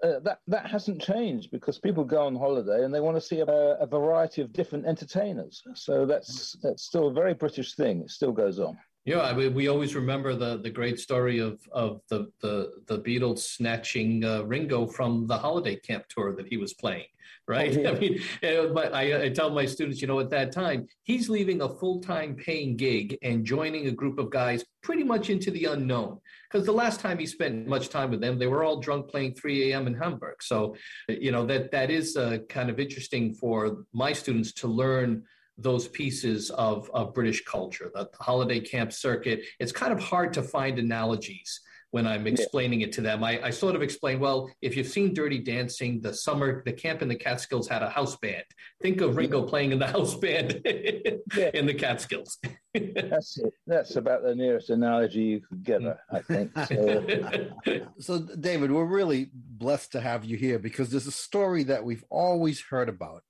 [0.04, 3.40] uh, that that hasn't changed because people go on holiday and they want to see
[3.40, 5.62] a, a, variety of different entertainers.
[5.76, 8.02] So that's that's still a very British thing.
[8.02, 8.78] It still goes on.
[9.06, 13.00] Yeah, I mean, we always remember the the great story of of the the the
[13.00, 17.06] Beatles snatching uh, Ringo from the holiday camp tour that he was playing
[17.48, 17.76] right?
[17.78, 17.90] Oh, yeah.
[17.90, 21.62] I mean, but I, I, tell my students, you know, at that time, he's leaving
[21.62, 25.66] a full time paying gig and joining a group of guys pretty much into the
[25.66, 26.20] unknown.
[26.50, 29.34] Because the last time he spent much time with them, they were all drunk playing
[29.36, 29.88] 3 a.m.
[29.88, 30.42] in Hamburg.
[30.42, 30.76] So,
[31.08, 35.24] you know, that that is uh, kind of interesting for my students to learn
[35.58, 39.44] those pieces of, of British culture, the holiday camp circuit.
[39.60, 41.62] It's kind of hard to find analogies
[41.92, 42.88] when I'm explaining yeah.
[42.88, 43.24] it to them.
[43.24, 47.02] I, I, sort of explain, well, if you've seen Dirty Dancing, the summer, the camp
[47.02, 48.46] in the Catskills had a house band.
[48.82, 51.52] Think of Ringo playing in the house band yeah.
[51.54, 52.38] in the Catskills.
[52.74, 53.54] that's it.
[53.68, 56.52] That's about the nearest analogy you could get, I think.
[56.68, 57.52] So.
[58.00, 62.06] so, David, we're really blessed to have you here because there's a story that we've
[62.10, 63.24] always heard about,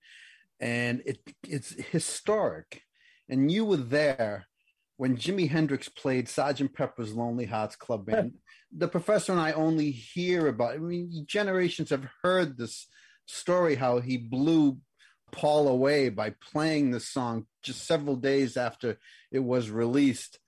[0.61, 2.83] and it it's historic.
[3.27, 4.45] And you were there
[4.97, 8.33] when Jimi Hendrix played Sergeant Pepper's Lonely Hearts Club Band,
[8.71, 10.73] the professor and I only hear about.
[10.75, 12.87] I mean, generations have heard this
[13.25, 14.77] story how he blew
[15.31, 18.97] Paul away by playing the song just several days after
[19.31, 20.39] it was released,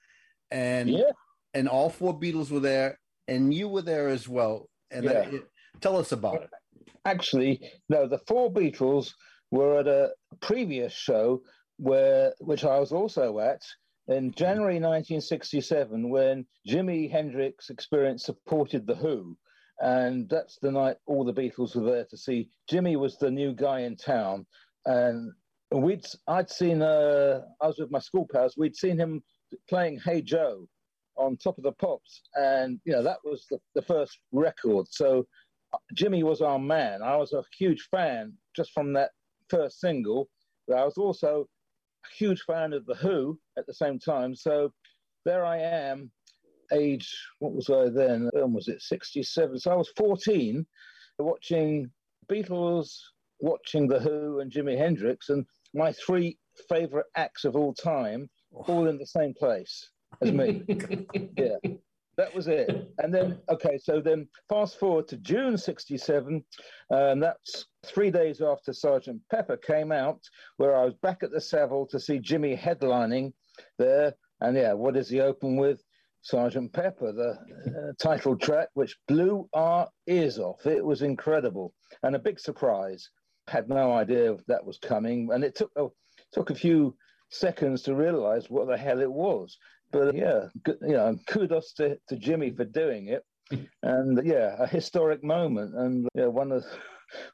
[0.52, 1.12] and Yeah.
[1.54, 4.70] and all four Beatles were there, and you were there as well.
[4.92, 5.22] And Yeah.
[5.32, 5.40] I-
[5.82, 6.50] tell us about it.
[7.06, 9.14] Actually, no, the four Beatles
[9.54, 10.12] were at a
[10.42, 11.44] previous show
[11.78, 13.62] where, which I was also at
[14.08, 19.38] in January 1967, when Jimi Hendrix Experience supported the Who,
[19.80, 22.50] and that's the night all the Beatles were there to see.
[22.70, 24.46] Jimi was the new guy in town,
[24.88, 25.32] and
[25.72, 28.58] we'd I'd seen uh, I was with my school pals.
[28.58, 29.24] We'd seen him
[29.70, 30.68] playing Hey Joe
[31.16, 34.88] on Top of the Pops, and you know that was the, the first record.
[34.90, 35.28] So
[35.96, 37.04] Jimi was our man.
[37.04, 39.12] I was a huge fan just from that
[39.54, 40.30] first single.
[40.68, 41.46] But I was also
[42.06, 44.36] a huge fan of The Who at the same time.
[44.36, 44.72] So
[45.26, 46.12] there I am,
[46.72, 48.30] age, what was I then?
[48.34, 48.82] When was it?
[48.82, 49.60] 67.
[49.60, 50.66] So I was 14,
[51.20, 51.90] watching
[52.32, 52.96] Beatles,
[53.40, 56.38] watching The Who and Jimi Hendrix, and my three
[56.70, 59.90] favorite acts of all time all in the same place
[60.22, 60.64] as me.
[61.38, 61.58] yeah,
[62.18, 62.92] that was it.
[63.00, 66.44] And then, okay, so then fast forward to June 67,
[66.90, 70.22] and that's three days after Sergeant Pepper came out,
[70.58, 73.34] where I was back at the Saville to see Jimi headlining
[73.78, 74.14] there.
[74.42, 75.82] And yeah, what does he open with?
[76.24, 80.66] Sergeant Pepper, the uh, title track, which blew our ears off.
[80.66, 83.10] It was incredible and a big surprise.
[83.50, 85.88] Had no idea that was coming, and it took a,
[86.32, 86.96] took a few
[87.30, 89.58] seconds to realize what the hell it was.
[89.94, 93.24] But yeah, good, you know, kudos to, to Jimi for doing it.
[93.84, 95.76] And yeah, a historic moment.
[95.76, 96.66] And yeah, one of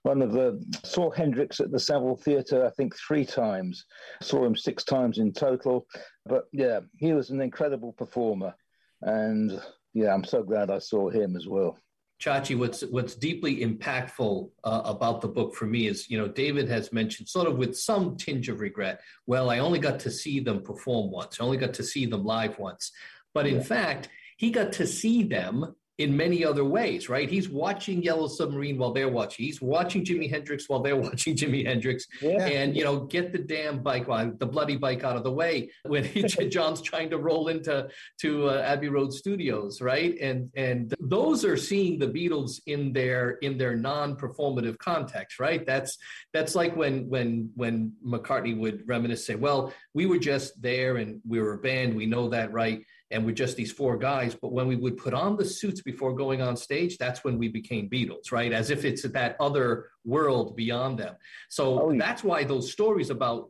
[0.03, 3.85] one of the saw Hendrix at the Saville Theatre, I think three times.
[4.21, 5.85] Saw him six times in total.
[6.25, 8.53] But yeah, he was an incredible performer.
[9.01, 9.61] And
[9.93, 11.77] yeah, I'm so glad I saw him as well.
[12.19, 16.67] Chachi, what's what's deeply impactful uh, about the book for me is, you know, David
[16.67, 18.99] has mentioned sort of with some tinge of regret.
[19.25, 21.39] Well, I only got to see them perform once.
[21.39, 22.91] I only got to see them live once.
[23.33, 23.63] But in Yeah.
[23.63, 27.29] fact, he got to see them in many other ways, right?
[27.29, 29.45] He's watching Yellow Submarine while they're watching.
[29.45, 32.07] He's watching Jimi Hendrix while they're watching Jimi Hendrix.
[32.21, 32.45] Yeah.
[32.45, 35.69] And you know, get the damn bike, well, the bloody bike out of the way
[35.85, 37.89] when he, John's trying to roll into
[38.21, 40.17] to uh, Abbey Road Studios, right?
[40.21, 45.65] And and those are seeing the Beatles in their in their non-performative context, right?
[45.65, 45.97] That's
[46.33, 51.19] that's like when when when McCartney would reminisce, say, "Well, we were just there and
[51.27, 54.35] we were a band, we know that, right?" And we're just these four guys.
[54.35, 57.47] But when we would put on the suits before going on stage, that's when we
[57.47, 58.51] became Beatles, right?
[58.51, 61.15] As if it's that other world beyond them.
[61.49, 61.99] So Oh, yeah.
[61.99, 63.49] that's why those stories about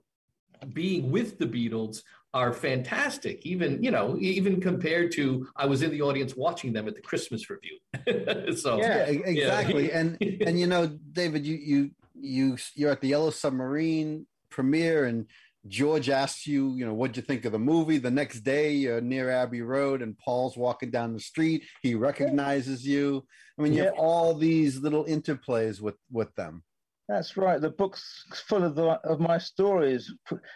[0.74, 2.02] being with the Beatles
[2.34, 3.46] are fantastic.
[3.46, 7.02] Even you know, even compared to I was in the audience watching them at the
[7.02, 8.56] Christmas revue.
[8.56, 9.88] so yeah, exactly.
[9.90, 10.00] Yeah.
[10.00, 11.92] and and you know, David, you you
[12.22, 15.26] you you're at the Yellow Submarine premiere, and
[15.70, 18.00] George asks you, you know, what'd you think of the movie?
[18.00, 21.64] The next day, you're near Abbey Road, and Paul's walking down the street.
[21.82, 23.24] He recognizes you.
[23.58, 26.64] I mean, you have all these little interplays with with them.
[27.08, 27.62] That's right.
[27.62, 30.14] The book's full of the, of my stories,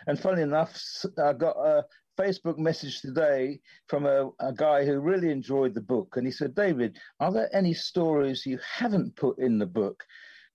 [0.07, 0.79] and funny enough,
[1.23, 1.83] I got a
[2.19, 6.55] Facebook message today from a, a guy who really enjoyed the book, and he said,
[6.55, 10.03] "David, are there any stories you haven't put in the book?"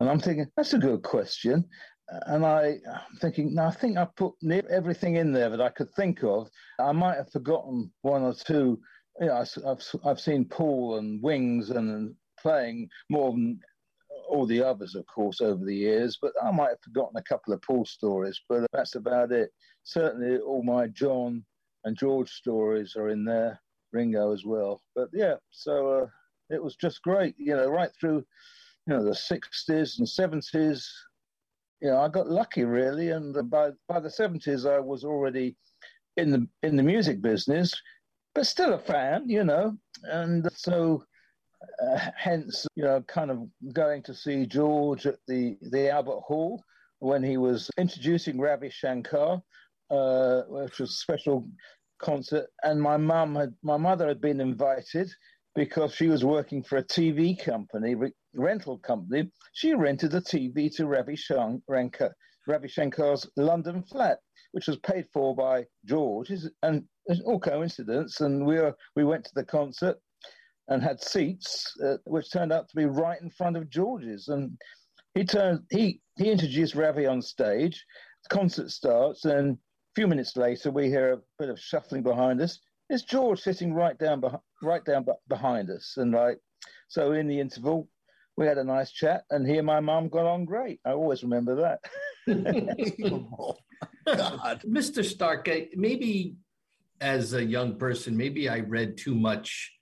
[0.00, 1.64] And I'm thinking that's a good question,
[2.26, 4.34] and I, I'm thinking, no, I think I put
[4.70, 6.48] everything in there that I could think of.
[6.78, 8.80] I might have forgotten one or two.
[9.20, 13.60] You know, I, have I've seen Paul and Wings and playing more than
[14.28, 17.52] all the others, of course, over the years, but I might have forgotten a couple
[17.52, 19.50] of Paul stories, but that's about it.
[19.84, 21.44] Certainly, all my John
[21.84, 23.60] and George stories are in there,
[23.92, 24.82] Ringo as well.
[24.94, 26.06] But yeah, so uh,
[26.50, 28.24] it was just great, you know, right through,
[28.86, 30.84] you know, the 60s and 70s.
[31.80, 35.56] You know, I got lucky really, and by by the 70s, I was already
[36.16, 37.72] in the in the music business,
[38.34, 41.04] but still a fan, you know, and so
[41.82, 46.62] uh, hence, you know, kind of going to see George at the, the Albert Hall
[47.00, 49.40] when he was introducing Ravi Shankar,
[49.90, 51.48] uh, which was a special
[52.00, 52.46] concert.
[52.62, 55.10] And my mum had, my mother had been invited
[55.54, 59.30] because she was working for a TV company, re- rental company.
[59.52, 61.16] She rented a TV to Ravi,
[62.46, 64.18] Ravi Shankar's London flat,
[64.52, 66.32] which was paid for by George.
[66.62, 68.20] And it's all coincidence.
[68.20, 69.98] And we were, we went to the concert
[70.68, 74.28] and had seats, uh, which turned out to be right in front of George's.
[74.28, 74.56] And
[75.14, 77.84] he turned he he introduced Ravi on stage.
[78.28, 79.58] The concert starts, and a
[79.94, 82.60] few minutes later, we hear a bit of shuffling behind us.
[82.90, 86.38] It's George sitting right down, beh- right down behind us, and like
[86.88, 87.12] so.
[87.12, 87.88] In the interval,
[88.36, 90.80] we had a nice chat, and he and my mum got on great.
[90.84, 91.80] I always remember that.
[94.06, 94.62] God.
[94.66, 95.04] Mr.
[95.04, 96.36] Stark, maybe
[97.00, 99.77] as a young person, maybe I read too much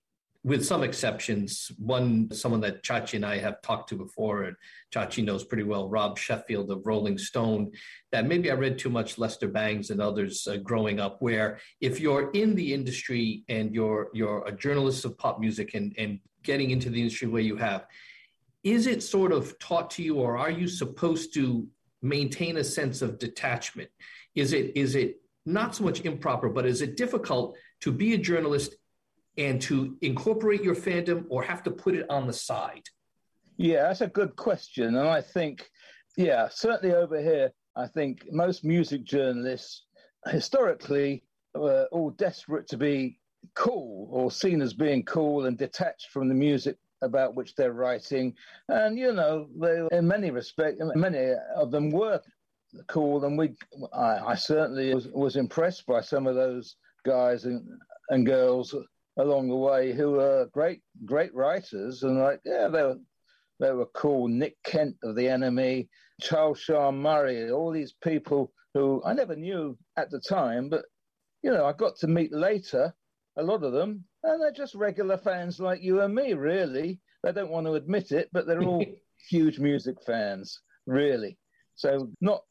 [0.46, 1.72] with some exceptions.
[1.76, 4.56] One, someone that Chachi and I have talked to before, and
[4.94, 7.72] Chachi knows pretty well, Rob Sheffield of Rolling Stone,
[8.12, 11.98] that maybe I read too much Lester Bangs and others uh, growing up, where if
[11.98, 16.70] you're in the industry and you're, you're a journalist of pop music and, and getting
[16.70, 17.84] into the industry where you have,
[18.62, 21.66] is it sort of taught to you or are you supposed to
[22.02, 23.90] maintain a sense of detachment?
[24.36, 28.18] Is it, is it not so much improper, but is it difficult to be a
[28.18, 28.76] journalist
[29.38, 32.84] and to incorporate your fandom or have to put it on the side?
[33.56, 34.96] Yeah, that's a good question.
[34.96, 35.70] And I think,
[36.16, 39.84] yeah, certainly over here, I think most music journalists
[40.26, 41.22] historically
[41.54, 43.18] were all desperate to be
[43.54, 48.34] cool or seen as being cool and detached from the music about which they're writing.
[48.68, 52.20] And, you know, they, in many respects, many of them were
[52.88, 53.24] cool.
[53.24, 53.54] And we,
[53.92, 57.62] I, I certainly was, was impressed by some of those guys and,
[58.08, 58.74] and girls
[59.18, 62.98] along the way who were great, great writers, and like, yeah, they were
[63.58, 64.28] they were cool.
[64.28, 65.88] Nick Kent of the NME,
[66.20, 70.84] Charles Shaar Murray, all these people who I never knew at the time, but
[71.42, 72.94] you know, I got to meet later,
[73.36, 77.00] a lot of them, and they're just regular fans like you and me, really.
[77.22, 78.84] They don't want to admit it, but they're all
[79.30, 81.38] huge music fans, really.
[81.74, 82.42] So not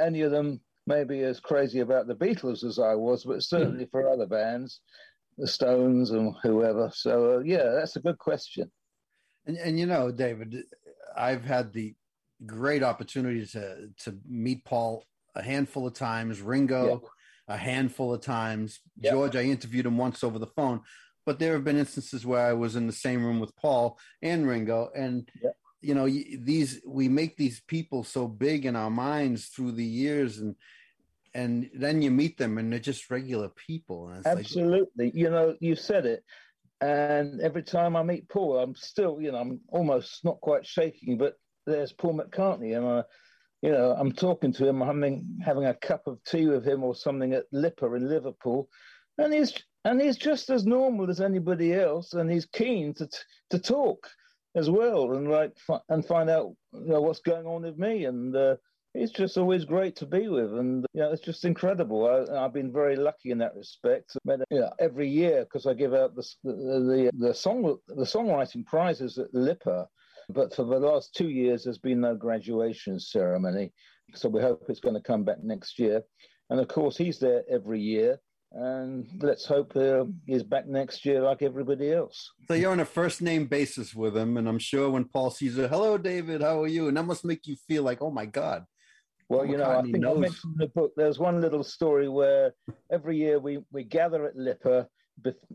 [0.00, 3.90] any of them maybe as crazy about the Beatles as I was, but certainly hmm.
[3.90, 4.80] for other bands,
[5.38, 6.90] the Stones and whoever.
[6.94, 8.70] So uh, yeah, that's a good question.
[9.46, 10.64] And and you know, David,
[11.16, 11.94] I've had the
[12.46, 15.04] great opportunity to to meet Paul
[15.34, 17.02] a handful of times, Ringo
[17.48, 17.54] yeah.
[17.54, 18.80] a handful of times.
[19.00, 19.12] Yeah.
[19.12, 20.80] George, I interviewed him once over the phone,
[21.26, 24.46] but there have been instances where I was in the same room with Paul and
[24.46, 25.50] Ringo, and yeah.
[25.80, 30.38] you know, these we make these people so big in our minds through the years,
[30.38, 30.54] and
[31.34, 34.12] and then you meet them and they're just regular people.
[34.24, 35.06] Absolutely.
[35.06, 35.14] Like...
[35.14, 36.22] you know, you said it.
[36.80, 41.16] And every time I meet Paul, I'm still, you know, I'm almost not quite shaking,
[41.16, 41.34] but
[41.66, 42.76] there's Paul McCartney.
[42.76, 43.04] And I,
[43.62, 46.84] you know, I'm talking to him, I'm having, having a cup of tea with him
[46.84, 48.68] or something at LIPA in Liverpool.
[49.16, 49.54] And he's,
[49.84, 52.12] and he's just as normal as anybody else.
[52.12, 53.08] And he's keen to,
[53.50, 54.06] to talk
[54.54, 55.56] as well and like,
[55.88, 58.04] and find out, you know, what's going on with me.
[58.04, 58.56] And, uh,
[58.94, 62.06] he's just always great to be with, and you know, it's just incredible.
[62.06, 64.16] I, have been very lucky in that respect.
[64.24, 68.64] But, you know, every year, because I give out the, the the song the songwriting
[68.64, 69.86] prizes at LIPA,
[70.30, 73.72] but for the last two years, there's been no graduation ceremony.
[74.14, 76.02] So we hope it's going to come back next year.
[76.50, 78.20] And of course, he's there every year.
[78.52, 82.30] And let's hope uh, he's back next year like everybody else.
[82.46, 84.36] So you're on a first name basis with him.
[84.36, 86.86] And I'm sure when Paul sees you, hello, David, how are you?
[86.86, 88.64] And that must make you feel like, oh my God,
[89.36, 90.16] well, you know, I think knows.
[90.16, 92.54] I mentioned in the book there's one little story where
[92.90, 94.88] every year we, we gather at LIPA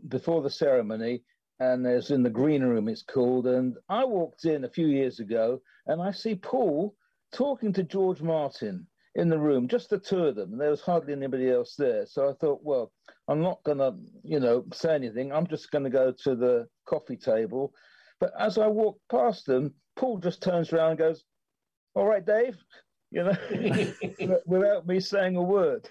[0.08, 1.22] before the ceremony,
[1.58, 3.46] and there's in the green room, it's called.
[3.46, 6.94] And I walked in a few years ago, and I see Paul
[7.32, 10.52] talking to George Martin in the room, just the two of them.
[10.52, 12.06] And there was hardly anybody else there.
[12.06, 12.92] So I thought, well,
[13.28, 15.32] I'm not going to, you know, say anything.
[15.32, 17.74] I'm just going to go to the coffee table.
[18.20, 21.24] But as I walk past them, Paul just turns around and goes,
[21.94, 22.56] All right, Dave,
[23.10, 25.88] you know, without me saying a word.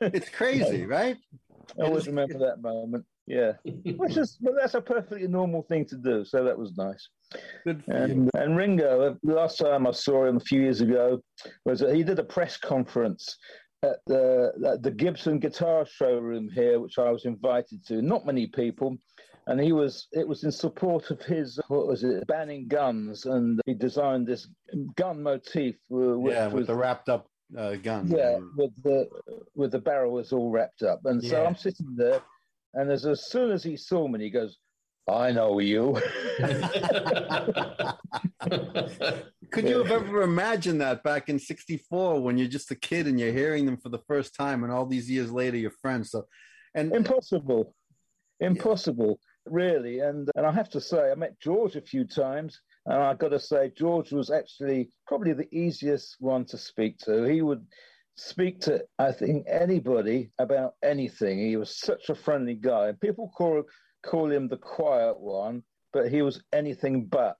[0.00, 1.16] It's crazy, right?
[1.78, 3.04] I always remember that moment.
[3.26, 3.52] Yeah,
[3.96, 6.24] which is well, that's a perfectly normal thing to do.
[6.24, 7.08] So that was nice.
[7.64, 11.20] Good and, and Ringo, the last time I saw him a few years ago
[11.66, 13.36] was uh, he did a press conference
[13.82, 18.00] at the at the Gibson Guitar Showroom here, which I was invited to.
[18.00, 18.96] Not many people,
[19.48, 23.24] and he was it was in support of his what was it banning guns.
[23.24, 24.46] And he designed this
[24.94, 28.08] gun motif which yeah with was, the wrapped up uh, gun.
[28.08, 29.08] Yeah with the
[29.54, 31.00] with the barrel was all wrapped up.
[31.06, 31.30] And yeah.
[31.30, 32.20] so i'm sitting there
[32.74, 34.58] and as, as soon as he saw me he goes
[35.08, 35.96] i know you.
[39.50, 43.18] Could you have ever imagined that back in 64 when you're just a kid and
[43.18, 46.26] you're hearing them for the first time and all these years later you're friends so
[46.74, 47.74] and impossible.
[48.40, 49.18] Impossible
[49.50, 50.00] really.
[50.00, 53.30] And and I have to say, I met George a few times, and I got
[53.30, 57.24] to say, George was actually probably the easiest one to speak to.
[57.24, 57.64] He would
[58.16, 61.38] speak to I think anybody about anything.
[61.38, 62.92] He was such a friendly guy.
[63.00, 63.62] People call
[64.04, 67.38] call him the quiet one, but he was anything but.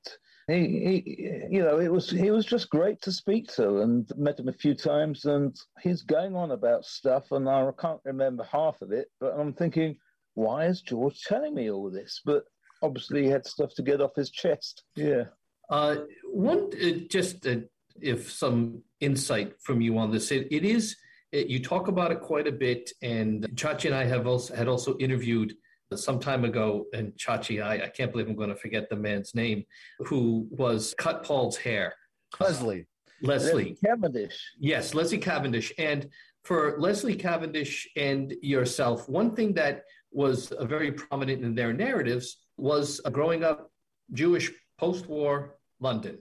[0.48, 4.38] he, he, you know, it was he was just great to speak to, and met
[4.40, 8.80] him a few times, and he's going on about stuff, and I can't remember half
[8.80, 9.98] of it, but I'm thinking,
[10.39, 12.20] why is George telling me all this?
[12.24, 12.45] But
[12.80, 14.84] obviously, he had stuff to get off his chest.
[14.95, 15.24] Yeah.
[15.68, 15.97] Uh,
[16.32, 17.57] one, uh, just uh,
[18.01, 20.97] if some insight from you on this, it, it is.
[21.32, 24.68] It, you talk about it quite a bit, and Chachi and I have also had
[24.68, 25.55] also interviewed
[25.95, 29.34] some time ago, and Chachi, I, I can't believe I'm going to forget the man's
[29.34, 29.64] name,
[30.07, 31.95] who was cut Paul's hair.
[32.39, 32.86] Leslie.
[33.22, 33.76] Leslie.
[33.84, 34.39] Cavendish.
[34.61, 35.72] Yes, Leslie Cavendish.
[35.78, 36.09] And
[36.45, 39.82] for Leslie Cavendish and yourself, one thing that
[40.18, 43.70] was very prominent in their narratives was growing up
[44.12, 46.18] Jewish post-war London.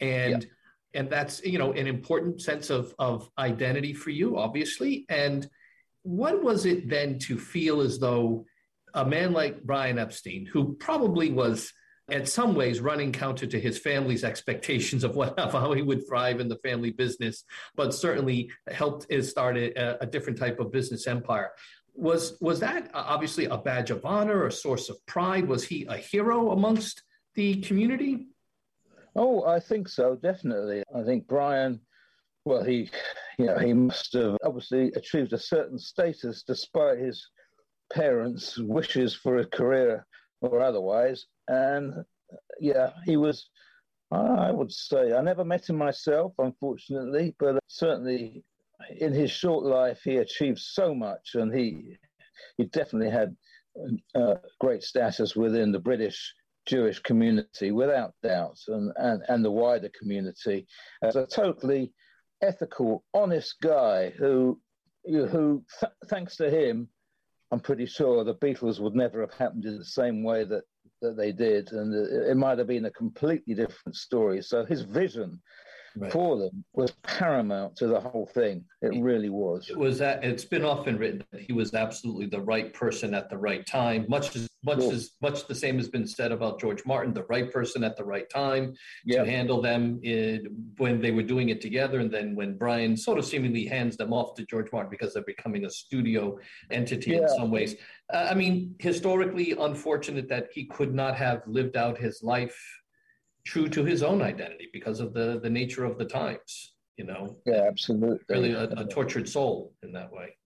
[0.00, 1.00] And yeah.
[1.00, 5.06] and that's you know an important sense of of identity for you, obviously.
[5.08, 5.48] And
[6.02, 8.46] what was it then to feel as though
[8.94, 11.72] a man like Brian Epstein, who probably was
[12.08, 16.06] in some ways running counter to his family's expectations of what of how he would
[16.06, 17.44] thrive in the family business,
[17.74, 21.50] but certainly helped start a, a different type of business empire.
[21.96, 25.48] Was was that obviously a badge of honor, a source of pride?
[25.48, 27.02] Was he a hero amongst
[27.34, 28.26] the community?
[29.14, 30.82] Oh, I think so, definitely.
[30.94, 31.80] I think Brian,
[32.44, 32.90] well, he,
[33.38, 37.26] you know, he must have obviously achieved a certain status despite his
[37.90, 40.06] parents' wishes for a career
[40.42, 41.24] or otherwise.
[41.48, 42.04] And
[42.60, 43.48] yeah, he was,
[44.12, 48.44] I would say, I never met him myself, unfortunately, but certainly
[48.98, 51.96] in his short life, he achieved so much and he,
[52.56, 53.36] he definitely had
[54.14, 56.34] uh, great status within the British
[56.66, 60.66] Jewish community, without doubt, and, and, and the wider community
[61.02, 61.92] as a totally
[62.42, 64.60] ethical, honest guy who,
[65.04, 66.88] who th- thanks to him,
[67.52, 70.64] I'm pretty sure the Beatles would never have happened in the same way that,
[71.00, 71.70] that they did.
[71.72, 74.42] And it, it might have been a completely different story.
[74.42, 75.40] So his vision
[75.96, 76.12] right.
[76.12, 78.64] for them was paramount to the whole thing.
[78.82, 79.68] It really was.
[79.68, 83.30] It was that it's been often written that he was absolutely the right person at
[83.30, 84.06] the right time.
[84.08, 84.92] Much as much cool.
[84.92, 88.04] as much the same has been said about George Martin, the right person at the
[88.04, 88.74] right time
[89.04, 89.24] yep.
[89.24, 90.46] to handle them in,
[90.78, 94.12] when they were doing it together, and then when Brian sort of seemingly hands them
[94.12, 96.38] off to George Martin because they're becoming a studio
[96.70, 97.18] entity yeah.
[97.18, 97.76] in some ways.
[98.12, 102.56] Uh, I mean, historically, unfortunate that he could not have lived out his life
[103.46, 107.36] true to his own identity because of the the nature of the times you know?
[107.44, 108.24] Yeah absolutely.
[108.28, 110.36] Really a, a tortured soul in that way.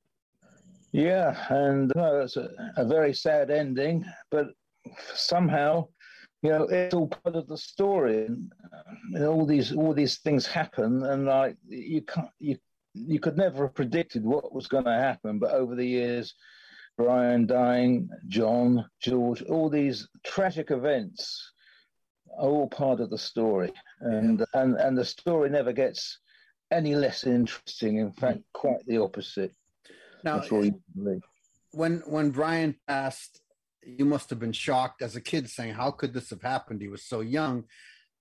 [0.93, 4.49] Yeah and no, it's a, a very sad ending but
[5.15, 5.87] somehow
[6.43, 10.19] you know it's all part of the story and, uh, and all these all these
[10.19, 12.57] things happen and like you can't you
[12.95, 16.35] you could never have predicted what was going to happen but over the years
[16.97, 21.53] brian dying john george all these tragic events
[22.39, 24.61] all part of the story, and yeah.
[24.61, 26.19] and and the story never gets
[26.71, 27.99] any less interesting.
[27.99, 29.53] In fact, quite the opposite.
[30.25, 30.43] Now,
[31.73, 33.41] when when Brian passed,
[33.83, 36.81] you must have been shocked as a kid, saying, "How could this have happened?
[36.81, 37.65] He was so young."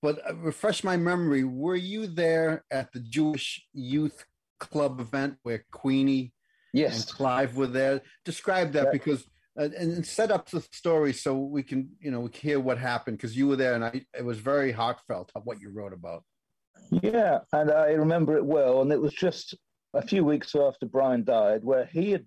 [0.01, 1.43] But uh, refresh my memory.
[1.43, 4.25] Were you there at the Jewish Youth
[4.59, 6.33] Club event where Queenie
[6.73, 7.01] yes.
[7.01, 8.01] and Clive were there?
[8.23, 8.91] Describe that yeah.
[8.91, 9.25] because
[9.57, 13.35] uh, and, set up the story so we can you know hear what happened because
[13.35, 16.23] you were there and I it was very heartfelt what you wrote about.
[16.91, 19.55] Yeah, and I remember it well, and it was just
[19.93, 22.25] a few weeks after Brian died, where he had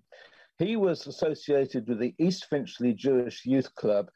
[0.58, 4.10] he was associated with the East Finchley Jewish Youth Club,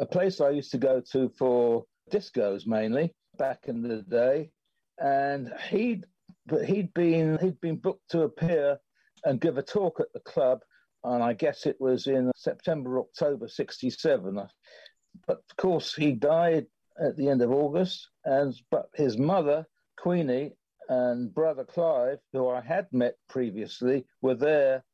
[0.00, 4.50] a place I used to go to for discos mainly back in the day,
[4.98, 6.06] and he'd
[6.46, 8.78] but he'd been he'd been booked to appear
[9.24, 10.60] and give a talk at the club
[11.04, 14.34] and I guess it was in September, October 67.
[15.26, 16.66] But of course, he died
[16.98, 19.66] at the end of August, and but his mother,
[19.98, 20.52] Queenie,
[20.88, 24.84] and brother Clive, who I had met previously, were there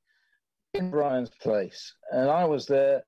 [0.74, 1.94] in Brian's place.
[2.10, 3.02] And I was there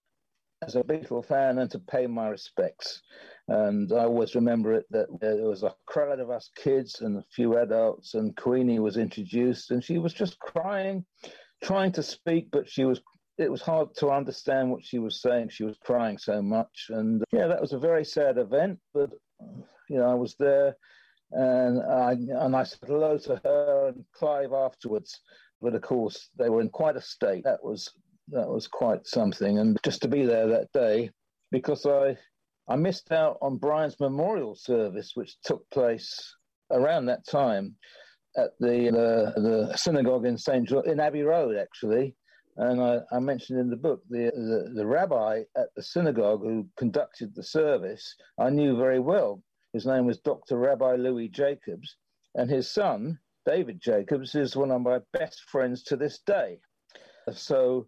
[0.62, 3.02] as a Beatle fan and to pay my respects.
[3.48, 7.24] And I always remember it that there was a crowd of us kids and a
[7.34, 11.04] few adults, and Queenie was introduced, and she was just crying
[11.62, 13.00] trying to speak, but she was
[13.38, 15.48] it was hard to understand what she was saying.
[15.48, 18.78] She was crying so much, and uh, yeah, that was a very sad event.
[18.92, 19.10] But
[19.88, 20.76] you know, I was there,
[21.32, 25.20] and I and I said hello to her and Clive afterwards.
[25.62, 27.44] But of course, they were in quite a state.
[27.44, 27.90] That was
[28.28, 31.10] that was quite something, and just to be there that day,
[31.50, 32.16] because I
[32.68, 36.34] I missed out on Brian's memorial service, which took place
[36.70, 37.74] around that time
[38.36, 42.14] at the uh, the synagogue in Saint George, in Abbey Road, actually.
[42.56, 46.66] And I, I mentioned in the book the, the, the rabbi at the synagogue who
[46.76, 48.14] conducted the service.
[48.38, 50.58] I knew very well His name was Dr.
[50.58, 51.96] Rabbi Louis Jacobs,
[52.34, 56.58] and his son, David Jacobs, is one of my best friends to this day.
[57.32, 57.86] So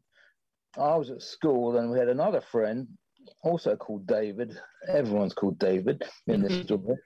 [0.79, 2.87] I was at school, and we had another friend,
[3.43, 4.57] also called David.
[4.89, 6.97] Everyone's called David in this story.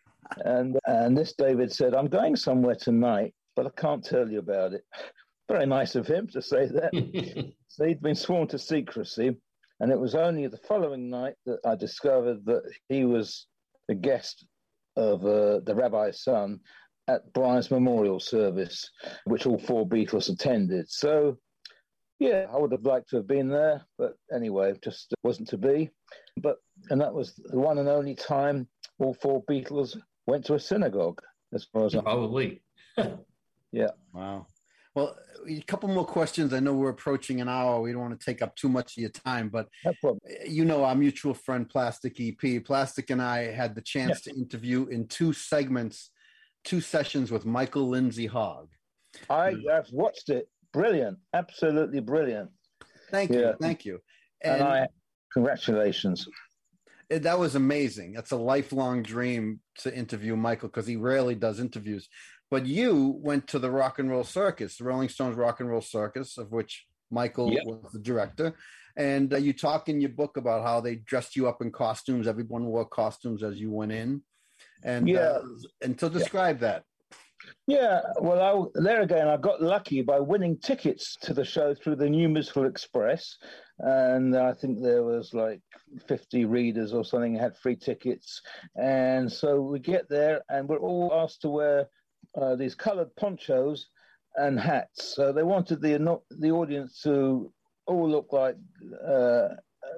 [0.45, 4.73] And, and this David said, I'm going somewhere tonight, but I can't tell you about
[4.73, 4.85] it.
[5.49, 7.53] Very nice of him to say that.
[7.69, 9.37] so he'd been sworn to secrecy.
[9.79, 13.47] And it was only the following night that I discovered that he was
[13.89, 14.47] the guest
[14.97, 16.61] of uh, the rabbi's son
[17.09, 18.91] at Brian's memorial service,
[19.25, 20.91] which all four Beatles attended.
[20.91, 21.39] So,
[22.19, 25.91] yeah, I would have liked to have been there, but anyway, just wasn't to be.
[26.39, 26.57] But
[26.91, 28.69] and that was the one and only time
[28.99, 29.97] all four Beatles
[30.27, 31.21] went to a synagogue,
[31.55, 32.63] as far as I Probably.
[33.73, 33.91] yeah.
[34.13, 34.47] Wow.
[34.95, 35.15] Well,
[35.47, 36.55] a couple more questions.
[36.55, 37.83] I know we're approaching an hour.
[37.83, 40.85] We don't want to take up too much of your time, but No you know
[40.85, 42.65] our mutual friend Plastic EP.
[42.65, 46.11] Plastic and I had the chance to interview in two segments,
[46.65, 48.69] two sessions with Michael Lindsay Hogg.
[49.29, 50.49] I, I've watched it.
[50.73, 51.19] Brilliant.
[51.35, 52.51] Absolutely brilliant.
[53.11, 54.01] Thank you, thank you.
[54.43, 54.89] And, And, I,
[55.33, 56.27] congratulations.
[57.09, 58.13] It- that was amazing.
[58.13, 62.09] That's a lifelong dream to interview Michael because he rarely does interviews.
[62.51, 65.81] But you went to the Rock and Roll Circus, the Rolling Stones Rock and Roll
[65.81, 67.65] Circus, of which Michael Yep.
[67.67, 68.55] was the director.
[68.97, 72.27] And uh, you talk in your book about how they dressed you up in costumes.
[72.27, 74.23] Everyone wore costumes as you went in.
[74.83, 75.19] And Yeah.
[75.21, 75.43] uh,
[75.83, 76.85] and so describe that.
[77.67, 81.97] Yeah, well, I, there again, I got lucky by winning tickets to the show through
[81.97, 83.37] the New Musical Express,
[83.79, 85.61] and I think there was like
[86.07, 88.41] 50 readers or something had free tickets,
[88.77, 91.89] and so we get there, and we're all asked to wear
[92.41, 93.89] uh, these coloured ponchos
[94.37, 95.15] and hats.
[95.15, 97.53] So they wanted the the audience to
[97.87, 98.57] all look like
[99.07, 99.49] uh,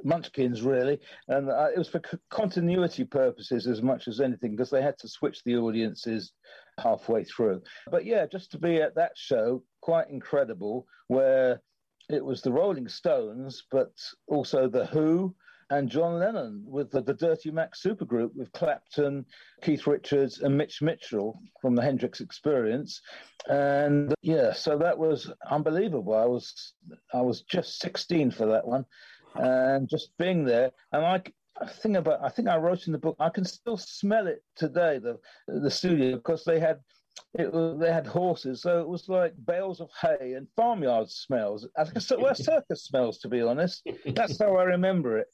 [0.05, 4.71] munchkins, really, and uh, it was for c- continuity purposes as much as anything because
[4.71, 6.33] they had to switch the audiences
[6.79, 7.63] halfway through.
[7.91, 11.61] But yeah, just to be at that show, quite incredible, where
[12.09, 13.93] it was the Rolling Stones, but
[14.27, 15.35] also the Who
[15.71, 19.27] and John Lennon with the, the Dirty Mac supergroup with Clapton,
[19.63, 23.01] Keith Richards, and Mitch Mitchell from the Hendrix Experience.
[23.49, 26.15] And yeah, so that was unbelievable.
[26.15, 26.73] I was
[27.13, 28.87] I was just 16 for that one,
[29.39, 31.23] and just being there, and I.
[31.61, 32.23] I think about.
[32.23, 33.17] I think I wrote in the book.
[33.19, 35.01] I can still smell it today.
[35.01, 35.19] The
[35.49, 36.79] the studio because they had
[37.35, 41.67] it was, they had horses, so it was like bales of hay and farmyard smells.
[41.77, 43.87] Guess well, circus smells, to be honest.
[44.07, 45.29] That's how I remember it.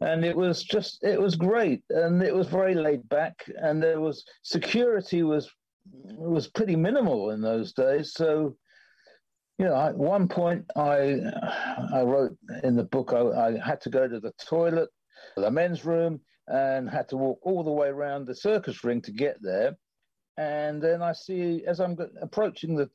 [0.00, 4.00] And it was just, it was great, and it was very laid back, and there
[4.00, 5.50] was security was
[5.92, 8.12] was pretty minimal in those days.
[8.14, 8.56] So,
[9.60, 11.20] you know, at one point I
[11.92, 12.34] I wrote
[12.64, 14.88] in the book I, I had to go to the toilet,
[15.36, 19.12] the men's room, and had to walk all the way around the circus ring to
[19.12, 19.76] get there.
[20.38, 22.88] And then I see, as I'm approaching the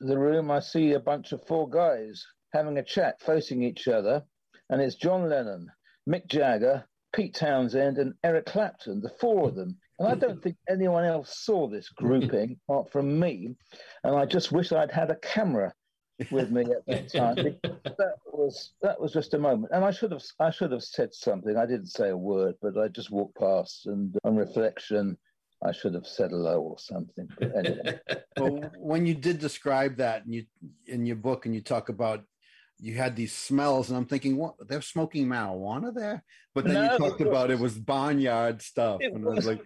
[0.00, 4.22] the room, I see a bunch of four guys having a chat, facing each other,
[4.68, 5.68] and it's John Lennon,
[6.06, 9.78] Mick Jagger, Pete Townshend, and Eric Clapton, the four of them.
[9.98, 13.56] And I don't think anyone else saw this grouping apart from me.
[14.04, 15.72] And I just wish I'd had a camera
[16.30, 17.36] with me at that time.
[17.84, 21.14] that was that was just a moment, and I should have I should have said
[21.14, 21.56] something.
[21.56, 25.16] I didn't say a word, but I just walked past, and on reflection,
[25.64, 27.28] I should have said hello or something.
[27.38, 28.00] But anyway.
[28.38, 30.44] well, when you did describe that and you
[30.86, 32.24] in your book and you talk about
[32.82, 36.24] you had these smells and I'm thinking, what they're smoking marijuana there?
[36.54, 39.02] But then No, you talked about it was barnyard stuff.
[39.02, 39.60] It and I was was- like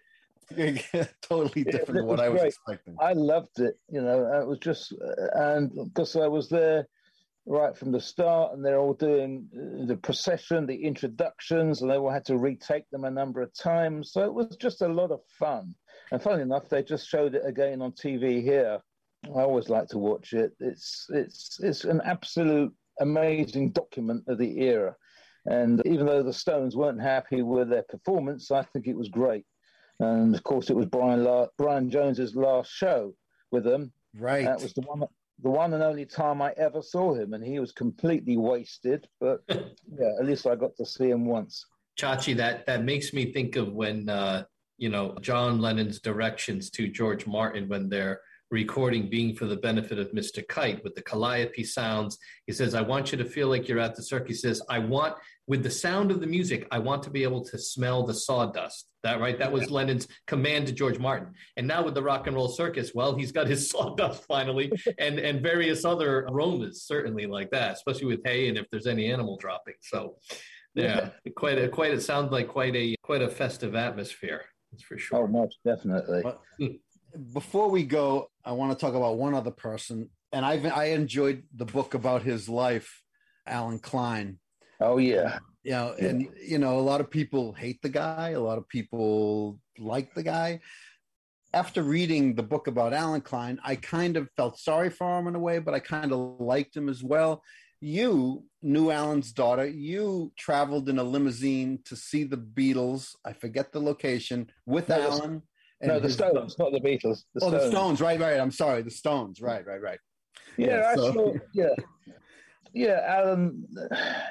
[1.22, 2.48] totally different than what I was great.
[2.48, 2.96] expecting.
[3.00, 3.78] I loved it.
[3.90, 4.94] You know, it was just,
[5.34, 6.86] and because I was there
[7.46, 11.96] right from the start, and they're all doing uh, the procession, the introductions, and they
[11.96, 14.12] all had to retake them a number of times.
[14.12, 15.74] So it was just a lot of fun.
[16.10, 18.80] And funny enough, they just showed it again on TV here.
[19.24, 20.52] I always like to watch it.
[20.60, 24.94] It's it's it's an absolute amazing document of the era.
[25.46, 29.44] And even though the Stones weren't happy with their performance, I think it was great.
[30.00, 33.14] And of course, it was Brian La- Brian Jones's last show
[33.50, 33.92] with them.
[34.18, 34.44] Right.
[34.44, 35.04] That was the one
[35.42, 39.08] the one and only time I ever saw him, and he was completely wasted.
[39.20, 41.66] But yeah, at least I got to see him once.
[41.98, 44.44] Chachi, that that makes me think of when uh,
[44.78, 48.20] you know John Lennon's directions to George Martin when they're
[48.54, 50.46] recording "Being for the Benefit of Mr.
[50.48, 52.16] Kite" with the calliope sounds.
[52.46, 54.78] He says, "I want you to feel like you're at the circus." He says, "I
[54.78, 58.14] want with the sound of the music, I want to be able to smell the
[58.14, 59.38] sawdust." That right?
[59.38, 61.34] That was Lennon's command to George Martin.
[61.58, 65.18] And now with the Rock and Roll Circus, well, he's got his sawdust finally, and
[65.18, 69.36] and various other aromas certainly like that, especially with hay and if there's any animal
[69.36, 69.74] dropping.
[69.82, 70.16] So.
[70.76, 71.92] Yeah, quite a quite.
[71.92, 74.42] It sounds like quite a quite a festive atmosphere.
[74.72, 75.18] That's for sure.
[75.18, 76.24] Oh, most definitely.
[76.58, 76.66] Hmm.
[77.32, 81.44] Before we go, I want to talk about one other person, and I've I enjoyed
[81.54, 83.02] the book about his life,
[83.46, 84.38] Allen Klein.
[84.80, 85.38] Oh yeah.
[85.62, 88.68] You know, and you know, a lot of people hate the guy, a lot of
[88.68, 90.60] people like the guy.
[91.52, 95.36] After reading the book about Allen Klein, I kind of felt sorry for him in
[95.36, 97.42] a way, but I kind of liked him as well.
[97.80, 99.66] You knew Allen's daughter.
[99.66, 103.14] You traveled in a limousine to see the Beatles.
[103.24, 105.42] I forget the location with Allen.
[105.80, 107.24] And No, the his- Stones, not the Beatles.
[107.34, 107.62] The oh, Stones.
[107.64, 108.00] the Stones.
[108.00, 108.38] Right, right.
[108.40, 108.82] I'm sorry.
[108.82, 109.40] The Stones.
[109.40, 109.98] Right, right, right.
[110.56, 111.34] Yeah, Yeah, I so- saw.
[111.54, 111.74] Yeah,
[112.72, 113.66] yeah, Allen.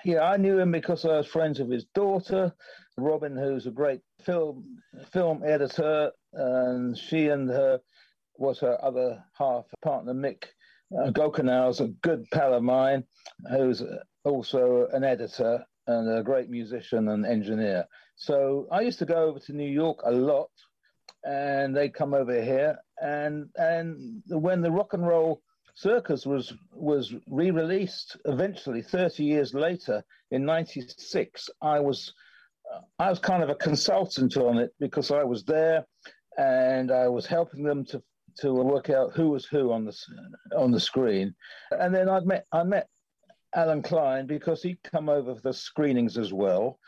[0.03, 2.53] Yeah, I knew him because I was friends with his daughter,
[2.97, 4.77] Robin, who's a great film
[5.11, 7.79] film editor, and she and her
[8.37, 10.43] was her other half partner, Mick
[10.97, 13.03] uh, Gochanour's a good pal of mine,
[13.49, 13.81] who's
[14.25, 17.85] also an editor and a great musician and engineer.
[18.15, 20.49] So I used to go over to New York a lot,
[21.25, 25.41] and they'd come over here, and and when the rock and roll
[25.75, 32.13] Circus was was re-released eventually 30 years later in 96 I was
[32.99, 35.85] I was kind of a consultant on it because I was there
[36.37, 38.03] and I was helping them to
[38.37, 39.95] to work out who was who on the
[40.55, 41.35] on the screen.
[41.71, 42.87] And then I met I met
[43.55, 46.79] Allen Klein because he'd come over for the screenings as well.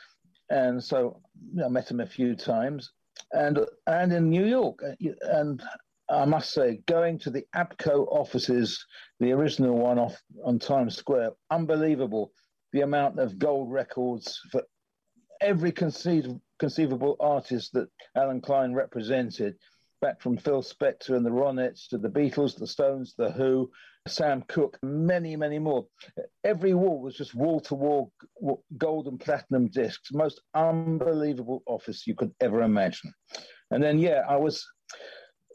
[0.50, 1.22] And so
[1.64, 2.92] I met him a few times
[3.32, 5.62] and and in New York uh, and
[6.10, 8.86] I must say, going to the ABKCO offices,
[9.20, 12.32] the original one off on Times Square, unbelievable.
[12.74, 14.62] The amount of gold records for
[15.42, 19.56] every conceiv- conceivable artist that Allen Klein represented,
[20.02, 23.72] back from Phil Spector and the Ronettes to the Beatles, the Stones, the Who,
[24.08, 25.88] Sam Cooke, many, many more.
[26.44, 28.12] Every wall was just wall to wall
[28.78, 33.12] gold and platinum discs, most unbelievable office you could ever imagine.
[33.72, 34.64] And then, yeah, I was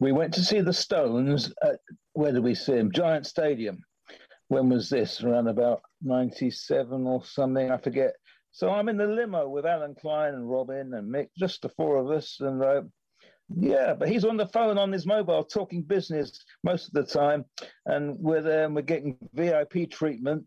[0.00, 1.52] we went to see the Stones.
[1.62, 1.78] At,
[2.14, 2.90] where did we see them?
[2.90, 3.78] Giant Stadium.
[4.48, 5.22] When was this?
[5.22, 8.14] Around about 97 or something, I forget.
[8.50, 11.98] So I'm in the limo with Allen Klein and Robin and Mick, just the four
[11.98, 12.38] of us.
[12.40, 12.82] And uh,
[13.56, 17.44] yeah, but he's on the phone on his mobile talking business most of the time.
[17.86, 20.44] And we're there and we're getting VIP treatment.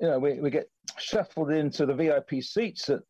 [0.00, 3.00] You know, we, we get shuffled into the VIP seats at,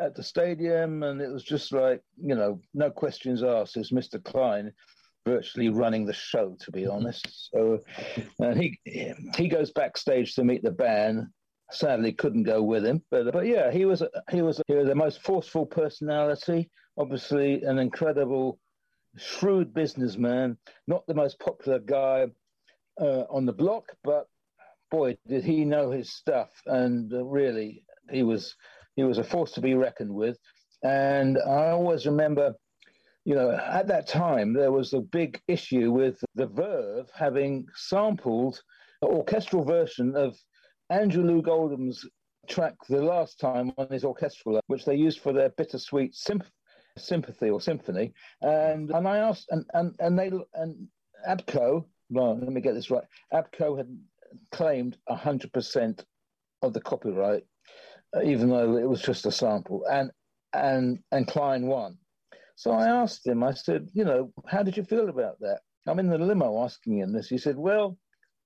[0.00, 1.02] at the stadium.
[1.02, 3.76] And it was just like, you know, no questions asked.
[3.76, 4.22] It's Mr.
[4.22, 4.72] Klein
[5.26, 6.92] virtually running the show, to be mm-hmm.
[6.92, 7.50] honest.
[7.50, 7.80] So,
[8.40, 8.78] and he
[9.36, 11.26] he goes backstage to meet the band.
[11.70, 14.94] Sadly, couldn't go with him, but but yeah, he was he was he was the
[14.94, 16.70] most forceful personality.
[16.98, 18.58] Obviously, an incredible,
[19.16, 20.56] shrewd businessman.
[20.86, 22.26] Not the most popular guy
[23.00, 24.26] uh, on the block, but
[24.90, 26.50] boy, did he know his stuff.
[26.66, 28.54] And uh, really, he was
[28.96, 30.38] he was a force to be reckoned with.
[30.82, 32.54] And I always remember
[33.24, 38.60] you know, at that time, there was a big issue with the Verve having sampled
[39.00, 40.36] an orchestral version of
[40.90, 42.04] Andrew Loog Oldham's
[42.48, 46.50] track The Last Time on his orchestral, which they used for their bittersweet symph-
[46.96, 48.12] sympathy or symphony.
[48.42, 50.88] And and I asked, and, and, and they, and
[51.28, 53.98] ABKCO, well, let me get this right, ABKCO had
[54.52, 56.04] claimed 100%
[56.62, 57.44] of the copyright,
[58.16, 59.84] uh, even though it was just a sample.
[59.90, 60.10] And,
[60.52, 61.98] and, and Klein won.
[62.56, 65.60] So I asked him, I said, you know, how did you feel about that?
[65.86, 67.28] I'm in the limo asking him this.
[67.28, 67.98] He said, well,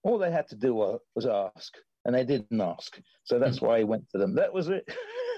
[0.03, 1.75] all they had to do was ask,
[2.05, 2.99] and they didn't ask.
[3.25, 3.67] So that's hmm.
[3.67, 4.35] why he went to them.
[4.37, 4.89] That was it.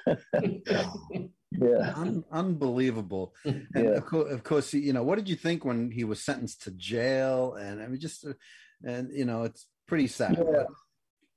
[1.52, 1.92] yeah.
[1.96, 3.34] Un- unbelievable.
[3.44, 3.90] And Yeah.
[3.98, 6.70] of, co- of course, you know, what did you think when he was sentenced to
[6.72, 7.54] jail?
[7.54, 8.32] And I mean, just, uh,
[8.84, 10.36] and you know, it's pretty sad.
[10.38, 10.64] Yeah.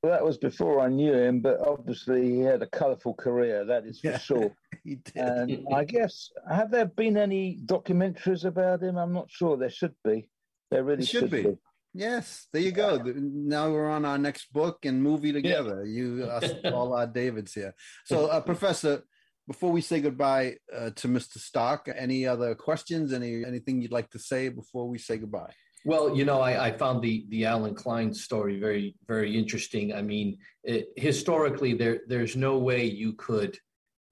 [0.01, 3.86] Well, that was before I knew him, but obviously he had a colourful career, that
[3.86, 4.18] is for Yeah.
[4.18, 4.51] sure.
[4.84, 5.16] He did.
[5.16, 8.97] And I guess, have there been any documentaries about him?
[8.97, 9.55] I'm not sure.
[9.55, 10.30] There should be.
[10.72, 11.43] There really There should should, be.
[11.43, 11.57] be.
[11.93, 12.97] Yes, there you go.
[13.16, 15.86] Now we're on our next book and movie together.
[15.86, 17.74] You, us, all our Davids here.
[18.03, 19.03] So, uh, Professor,
[19.47, 21.37] before we say goodbye uh, to Mr.
[21.37, 23.13] Stark, any other questions?
[23.13, 25.53] Any anything you'd like to say before we say goodbye?
[25.85, 29.93] Well, you know, I, I found the the Allen Klein story very very interesting.
[29.93, 33.57] I mean, it, historically, there there's no way you could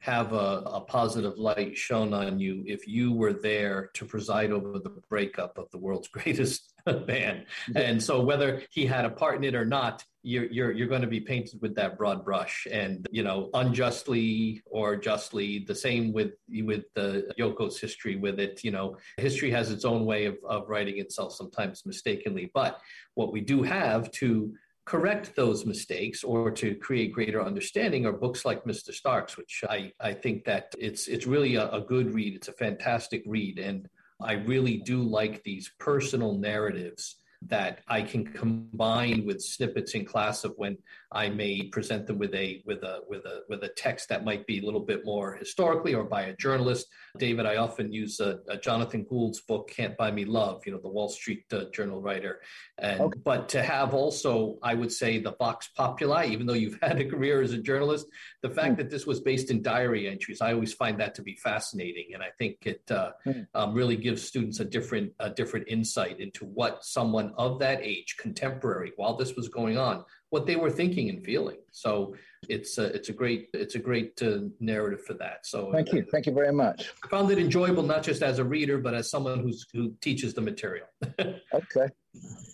[0.01, 4.79] have a, a positive light shown on you if you were there to preside over
[4.79, 6.73] the breakup of the world's greatest
[7.05, 7.45] band.
[7.75, 11.01] And so, whether he had a part in it or not, you're you're you're going
[11.01, 15.65] to be painted with that broad brush, and you know, unjustly or justly.
[15.67, 18.63] The same with with the Yoko's history with it.
[18.63, 22.51] You know, history has its own way of of writing itself, sometimes mistakenly.
[22.53, 22.79] But
[23.15, 24.53] what we do have to
[24.85, 28.91] correct those mistakes or to create greater understanding are books like Mr.
[28.91, 32.35] Stark's, which I, I think that it's it's really a, a good read.
[32.35, 33.59] It's a fantastic read.
[33.59, 33.87] And
[34.21, 37.15] I really do like these personal narratives
[37.47, 40.77] that I can combine with snippets in class of when
[41.13, 44.47] I may present them with a with a with a with a text that might
[44.47, 46.87] be a little bit more historically or by a journalist.
[47.17, 50.79] David, I often use a, a Jonathan Gould's book "Can't Buy Me Love," you know,
[50.79, 52.39] the Wall Street uh, Journal writer,
[52.77, 53.19] and okay.
[53.25, 57.05] but to have also, I would say, the Vox Populi, even though you've had a
[57.05, 58.07] career as a journalist,
[58.41, 58.77] the fact mm.
[58.77, 62.23] that this was based in diary entries, I always find that to be fascinating, and
[62.23, 63.45] I think it uh, mm.
[63.53, 68.15] um, really gives students a different a different insight into what someone of that age,
[68.17, 71.57] contemporary, while this was going on, what they were thinking and feeling.
[71.71, 72.15] So
[72.49, 75.45] it's a, it's a great it's a great uh, narrative for that.
[75.45, 76.91] So thank you, thank you very much.
[77.03, 80.33] I found it enjoyable not just as a reader, but as someone who's who teaches
[80.33, 80.87] the material.
[81.53, 81.87] okay,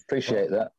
[0.04, 0.72] appreciate that.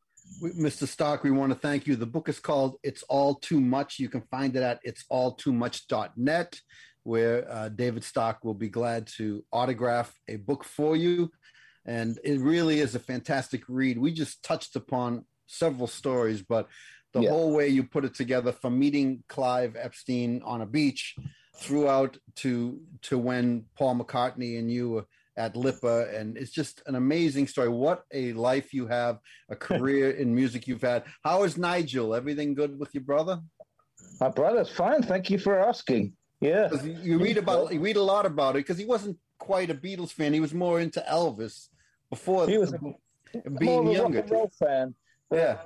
[0.42, 0.86] Mr.
[0.86, 1.96] Stark, we want to thank you.
[1.96, 3.98] The book is called It's All Too Much.
[3.98, 6.60] You can find it at it'salltoomuch.net,
[7.04, 11.30] where uh, David Stark will be glad to autograph a book for you.
[11.86, 13.98] And it really is a fantastic read.
[13.98, 16.68] We just touched upon several stories, but
[17.12, 17.30] the yeah.
[17.30, 21.16] whole way you put it together from meeting Clive Epstein on a beach
[21.56, 26.96] throughout to to when Paul McCartney and you were at LIPA, and it's just an
[26.96, 27.68] amazing story.
[27.68, 29.18] What a life you have,
[29.48, 31.04] a career in music you've had.
[31.24, 32.14] How is Nigel?
[32.14, 33.40] Everything good with your brother?
[34.20, 35.02] My brother's fine.
[35.02, 36.12] Thank you for asking.
[36.40, 39.74] Yeah, you read about you read a lot about it because he wasn't quite a
[39.74, 40.32] Beatles fan.
[40.32, 41.68] He was more into Elvis
[42.10, 42.78] before he was a,
[43.58, 44.22] being younger.
[44.58, 44.94] fan
[45.30, 45.58] yeah.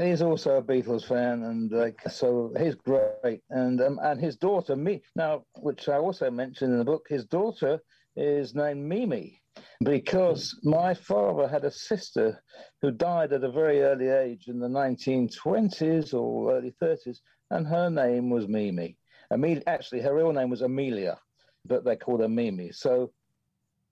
[0.00, 3.40] He's also a Beatles fan, and like so, he's great.
[3.48, 7.24] And um, and his daughter, me now, which I also mentioned in the book, his
[7.24, 7.80] daughter
[8.14, 9.40] is named Mimi,
[9.80, 12.42] because my father had a sister
[12.82, 17.18] who died at a very early age in the 1920s or early 30s,
[17.50, 18.98] and her name was Mimi.
[19.30, 21.18] Amelia, actually, her real name was Amelia,
[21.64, 22.72] but they called her Mimi.
[22.72, 23.12] So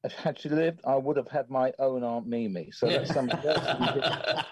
[0.05, 2.71] had she lived, I would have had my own Aunt Mimi.
[2.71, 4.45] So that's something else.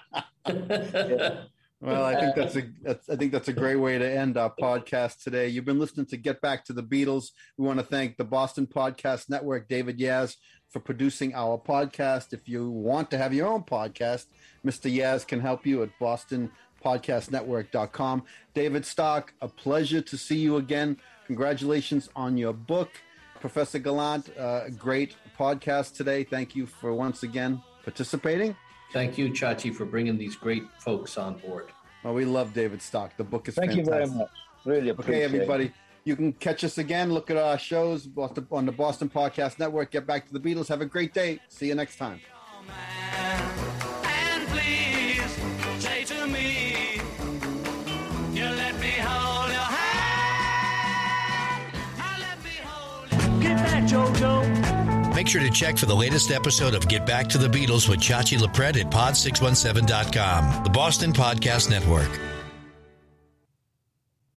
[0.47, 1.43] yeah.
[1.81, 4.51] Well, I think that's a that's, I think that's a great way to end our
[4.59, 5.49] podcast today.
[5.49, 7.29] You've been listening to Get Back to the Beatles.
[7.57, 10.37] We want to thank the Boston Podcast Network, David Yaz,
[10.69, 12.33] for producing our podcast.
[12.33, 14.27] If you want to have your own podcast,
[14.65, 14.89] Mr.
[14.91, 18.23] Yaz can help you at bostonpodcastnetwork.com.
[18.53, 20.97] David Stark, a pleasure to see you again.
[21.27, 22.89] Congratulations on your book.
[23.41, 26.23] Professor Gallant, uh, great podcast today.
[26.23, 28.55] Thank you for once again participating.
[28.93, 31.67] Thank you, Chachi, for bringing these great folks on board.
[32.03, 33.17] Well, we love David Stark.
[33.17, 33.93] The book is Thank fantastic.
[33.93, 34.29] you very much.
[34.65, 35.65] Really appreciate Okay, everybody.
[35.65, 35.73] It.
[36.05, 37.11] You can catch us again.
[37.11, 38.07] Look at our shows
[38.51, 39.89] on the Boston Podcast Network.
[39.91, 40.67] Get back to the Beatles.
[40.67, 41.39] Have a great day.
[41.49, 42.19] See you next time.
[55.15, 58.01] Make sure to check for the latest episode of Get Back to the Beatles with
[58.01, 62.34] Chachi Loprete at pod617.com, the Boston Podcast Network.